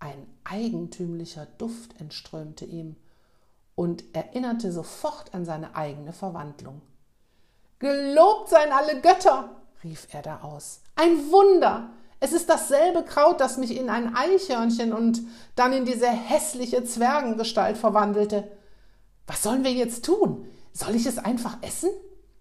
Ein 0.00 0.26
eigentümlicher 0.44 1.46
Duft 1.58 2.00
entströmte 2.00 2.64
ihm 2.64 2.96
und 3.74 4.04
erinnerte 4.12 4.72
sofort 4.72 5.34
an 5.34 5.44
seine 5.44 5.74
eigene 5.74 6.12
Verwandlung. 6.12 6.82
Gelobt 7.78 8.48
seien 8.48 8.72
alle 8.72 9.00
Götter, 9.00 9.56
rief 9.84 10.08
er 10.10 10.22
da 10.22 10.40
aus. 10.40 10.80
Ein 10.96 11.30
Wunder! 11.30 11.90
Es 12.20 12.32
ist 12.32 12.48
dasselbe 12.48 13.04
Kraut, 13.04 13.40
das 13.40 13.58
mich 13.58 13.76
in 13.76 13.90
ein 13.90 14.16
Eichhörnchen 14.16 14.92
und 14.92 15.20
dann 15.54 15.72
in 15.72 15.84
diese 15.84 16.08
hässliche 16.08 16.82
Zwergengestalt 16.82 17.78
verwandelte. 17.78 18.50
Was 19.28 19.44
sollen 19.44 19.62
wir 19.62 19.72
jetzt 19.72 20.04
tun? 20.04 20.48
Soll 20.72 20.96
ich 20.96 21.06
es 21.06 21.18
einfach 21.18 21.58
essen? 21.62 21.90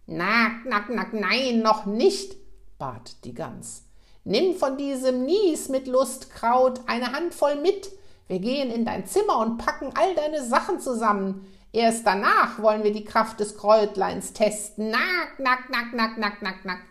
Nack, 0.08 0.66
nack, 0.66 0.90
nack, 0.90 1.14
nein, 1.14 1.62
noch 1.62 1.86
nicht, 1.86 2.36
bat 2.80 3.24
die 3.24 3.36
Gans. 3.36 3.84
Nimm 4.28 4.56
von 4.56 4.76
diesem 4.76 5.24
Nies 5.24 5.70
mit 5.70 5.88
Lustkraut 5.88 6.82
eine 6.86 7.14
Handvoll 7.14 7.56
mit. 7.56 7.90
Wir 8.28 8.40
gehen 8.40 8.70
in 8.70 8.84
dein 8.84 9.06
Zimmer 9.06 9.40
und 9.40 9.58
packen 9.58 9.92
all 9.96 10.16
deine 10.16 10.44
Sachen 10.44 10.82
zusammen. 10.82 11.48
Erst 11.72 12.06
danach 12.06 12.62
wollen 12.62 12.84
wir 12.84 12.92
die 12.92 13.06
Kraft 13.06 13.40
des 13.40 13.56
Kräutleins 13.56 14.34
testen. 14.34 14.90
Nack, 14.90 15.40
nack, 15.40 15.70
nack, 15.70 15.94
nack, 15.94 16.18
nack, 16.18 16.42
nack, 16.42 16.66
nack. 16.66 16.82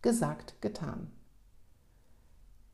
Gesagt, 0.00 0.54
getan. 0.62 1.12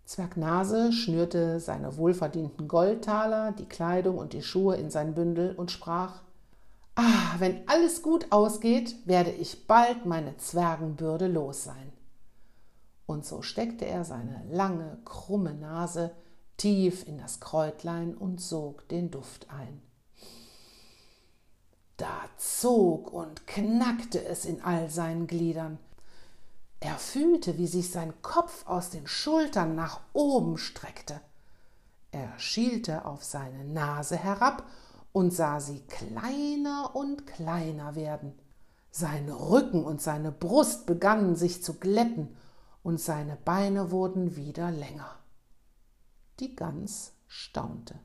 Zwergnase 0.05 0.93
schnürte 0.93 1.59
seine 1.59 1.97
wohlverdienten 1.97 2.69
Goldtaler, 2.69 3.51
die 3.51 3.69
Kleidung 3.69 4.19
und 4.19 4.35
die 4.35 4.43
Schuhe 4.43 4.77
in 4.77 4.93
sein 4.93 5.15
Bündel 5.15 5.57
und 5.57 5.73
sprach 5.73 6.23
Ah, 6.95 7.35
wenn 7.39 7.69
alles 7.69 8.03
gut 8.03 8.31
ausgeht, 8.31 8.95
werde 9.05 9.33
ich 9.33 9.67
bald 9.67 10.07
meine 10.07 10.37
Zwergenbürde 10.37 11.27
los 11.27 11.65
sein. 11.65 11.94
Und 13.07 13.27
so 13.27 13.43
steckte 13.43 13.85
er 13.87 14.05
seine 14.05 14.43
lange, 14.51 14.99
krumme 15.05 15.55
Nase 15.55 16.13
tief 16.57 17.07
in 17.07 17.19
das 17.19 17.41
Kräutlein 17.41 18.15
und 18.15 18.41
sog 18.41 18.89
den 18.89 19.11
Duft 19.11 19.49
ein. 19.51 19.83
Da 21.97 22.25
zog 22.39 23.13
und 23.13 23.47
knackte 23.47 24.25
es 24.25 24.45
in 24.45 24.63
all 24.63 24.91
seinen 24.91 25.27
Gliedern. 25.27 25.79
Er 26.81 26.97
fühlte, 26.97 27.57
wie 27.57 27.67
sich 27.67 27.91
sein 27.91 28.13
Kopf 28.23 28.67
aus 28.67 28.91
den 28.91 29.07
Schultern 29.07 29.75
nach 29.75 30.01
oben 30.13 30.59
streckte. 30.59 31.21
Er 32.11 32.39
schielte 32.39 33.05
auf 33.05 33.25
seine 33.25 33.65
Nase 33.65 34.17
herab 34.17 34.67
und 35.13 35.33
sah 35.33 35.61
sie 35.61 35.81
kleiner 35.81 36.91
und 36.95 37.27
kleiner 37.27 37.95
werden. 37.95 38.35
Sein 38.91 39.29
Rücken 39.31 39.85
und 39.85 40.01
seine 40.01 40.33
Brust 40.33 40.87
begannen 40.87 41.37
sich 41.37 41.63
zu 41.63 41.75
glätten 41.75 42.37
und 42.85 43.01
seine 43.01 43.35
Beine 43.35 43.91
wurden 43.91 44.37
wieder 44.37 44.71
länger. 44.71 45.17
Die 46.39 46.55
Gans 46.55 47.15
staunte. 47.27 47.97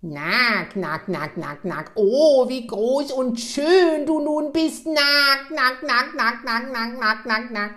Nack, 0.00 0.74
nack, 0.74 1.06
nack, 1.06 1.36
nack, 1.36 1.64
nack. 1.64 1.92
Oh, 1.94 2.48
wie 2.48 2.66
groß 2.66 3.12
und 3.12 3.38
schön 3.38 4.04
du 4.06 4.18
nun 4.18 4.50
bist. 4.50 4.86
Nack, 4.86 5.50
nack, 5.54 5.84
nack, 5.84 6.14
nack, 6.16 6.44
nack, 6.44 6.72
nack, 6.72 6.98
nack, 6.98 7.26
nack, 7.26 7.50
nack 7.52 7.74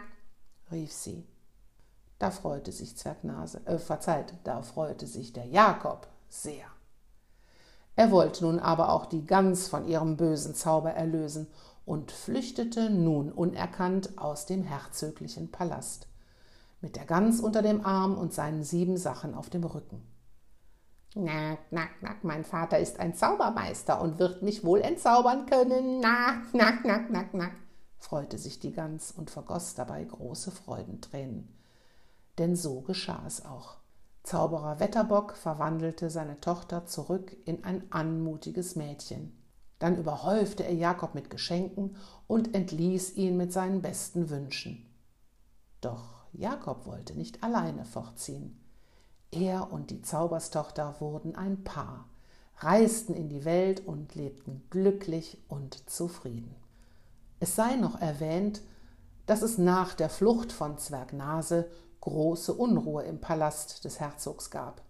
rief 0.74 0.92
sie. 0.92 1.26
Da 2.20 2.32
freute 2.32 2.72
sich 2.72 2.98
Zwergnase, 2.98 3.66
äh, 3.66 3.78
verzeiht, 3.78 4.34
da 4.44 4.62
freute 4.62 5.08
sich 5.08 5.34
der 5.34 5.46
Jakob 5.46 6.08
sehr. 6.30 6.66
Er 7.96 8.12
wollte 8.12 8.44
nun 8.44 8.60
aber 8.60 8.90
auch 8.90 9.06
die 9.06 9.26
Gans 9.26 9.68
von 9.68 9.88
ihrem 9.88 10.18
bösen 10.18 10.56
Zauber 10.56 10.92
erlösen 10.92 11.48
und 11.86 12.12
flüchtete 12.12 12.90
nun 12.90 13.32
unerkannt 13.32 14.18
aus 14.18 14.46
dem 14.46 14.64
herzöglichen 14.64 15.52
Palast, 15.52 16.08
mit 16.84 16.96
der 16.96 17.06
Gans 17.06 17.40
unter 17.40 17.64
dem 17.64 17.84
Arm 17.84 18.16
und 18.16 18.34
seinen 18.34 18.64
sieben 18.64 18.98
Sachen 18.98 19.34
auf 19.34 19.50
dem 19.50 19.64
Rücken. 19.64 20.04
Nack, 21.16 21.72
nack, 21.72 22.02
nack, 22.02 22.24
mein 22.24 22.44
Vater 22.44 22.78
ist 22.78 23.00
ein 23.00 23.16
Zaubermeister 23.16 24.00
und 24.00 24.20
wird 24.20 24.44
mich 24.44 24.64
wohl 24.64 24.82
entzaubern 24.82 25.48
können. 25.48 26.00
Nack, 26.00 26.54
nack, 26.54 26.86
nack, 26.86 27.10
nack, 27.10 27.34
nack 27.34 27.54
freute 28.04 28.38
sich 28.38 28.60
die 28.60 28.74
Gans 28.74 29.12
und 29.12 29.32
vergoß 29.32 29.76
dabei 29.76 30.04
große 30.04 30.52
Freudentränen. 30.52 31.58
Denn 32.38 32.56
so 32.56 32.82
geschah 32.82 33.24
es 33.26 33.46
auch. 33.46 33.78
Zauberer 34.24 34.80
Wetterbock 34.80 35.36
verwandelte 35.36 36.10
seine 36.10 36.40
Tochter 36.40 36.86
zurück 36.86 37.36
in 37.46 37.64
ein 37.64 37.92
anmutiges 37.92 38.76
Mädchen. 38.76 39.38
Dann 39.80 39.98
überhäufte 39.98 40.64
er 40.64 40.74
Jakob 40.74 41.16
mit 41.16 41.30
Geschenken 41.30 41.96
und 42.28 42.54
entließ 42.54 43.16
ihn 43.16 43.38
mit 43.38 43.52
seinen 43.52 43.82
besten 43.82 44.30
Wünschen. 44.30 44.86
Doch 45.82 46.13
Jakob 46.34 46.86
wollte 46.86 47.14
nicht 47.14 47.44
alleine 47.44 47.86
fortziehen. 47.86 48.60
Er 49.32 49.72
und 49.72 49.90
die 49.92 50.02
Zauberstochter 50.02 50.96
wurden 51.00 51.36
ein 51.36 51.64
Paar, 51.64 52.06
reisten 52.58 53.14
in 53.14 53.30
die 53.30 53.46
Welt 53.46 53.86
und 53.86 54.16
lebten 54.16 54.64
glücklich 54.70 55.38
und 55.48 55.90
zufrieden. 55.90 56.56
Es 57.40 57.56
sei 57.56 57.76
noch 57.76 58.00
erwähnt, 58.00 58.62
dass 59.26 59.42
es 59.42 59.58
nach 59.58 59.94
der 59.94 60.10
Flucht 60.10 60.52
von 60.52 60.78
Zwergnase 60.78 61.70
große 62.02 62.54
Unruhe 62.54 63.04
im 63.04 63.22
Palast 63.22 63.86
des 63.86 64.00
Herzogs 64.00 64.50
gab. 64.52 64.82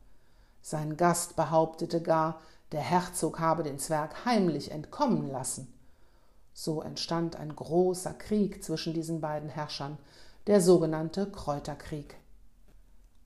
Sein 0.61 0.97
Gast 0.97 1.35
behauptete 1.35 2.01
gar, 2.01 2.39
der 2.71 2.81
Herzog 2.81 3.39
habe 3.39 3.63
den 3.63 3.79
Zwerg 3.79 4.25
heimlich 4.25 4.71
entkommen 4.71 5.29
lassen. 5.29 5.71
So 6.53 6.81
entstand 6.81 7.35
ein 7.35 7.55
großer 7.55 8.13
Krieg 8.13 8.63
zwischen 8.63 8.93
diesen 8.93 9.21
beiden 9.21 9.49
Herrschern, 9.49 9.97
der 10.47 10.61
sogenannte 10.61 11.29
Kräuterkrieg. 11.29 12.15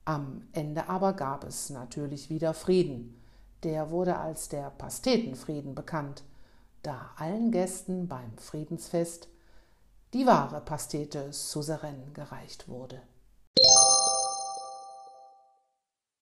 Am 0.04 0.48
Ende 0.52 0.88
aber 0.88 1.12
gab 1.12 1.44
es 1.44 1.70
natürlich 1.70 2.30
wieder 2.30 2.54
Frieden. 2.54 3.20
Der 3.64 3.90
wurde 3.90 4.16
als 4.16 4.48
der 4.48 4.70
Pastetenfrieden 4.70 5.74
bekannt, 5.74 6.22
da 6.82 7.10
allen 7.16 7.50
Gästen 7.50 8.06
beim 8.08 8.36
Friedensfest 8.38 9.28
die 10.14 10.26
wahre 10.26 10.60
Pastete 10.60 11.32
Suzerain 11.32 12.14
gereicht 12.14 12.68
wurde. 12.68 13.02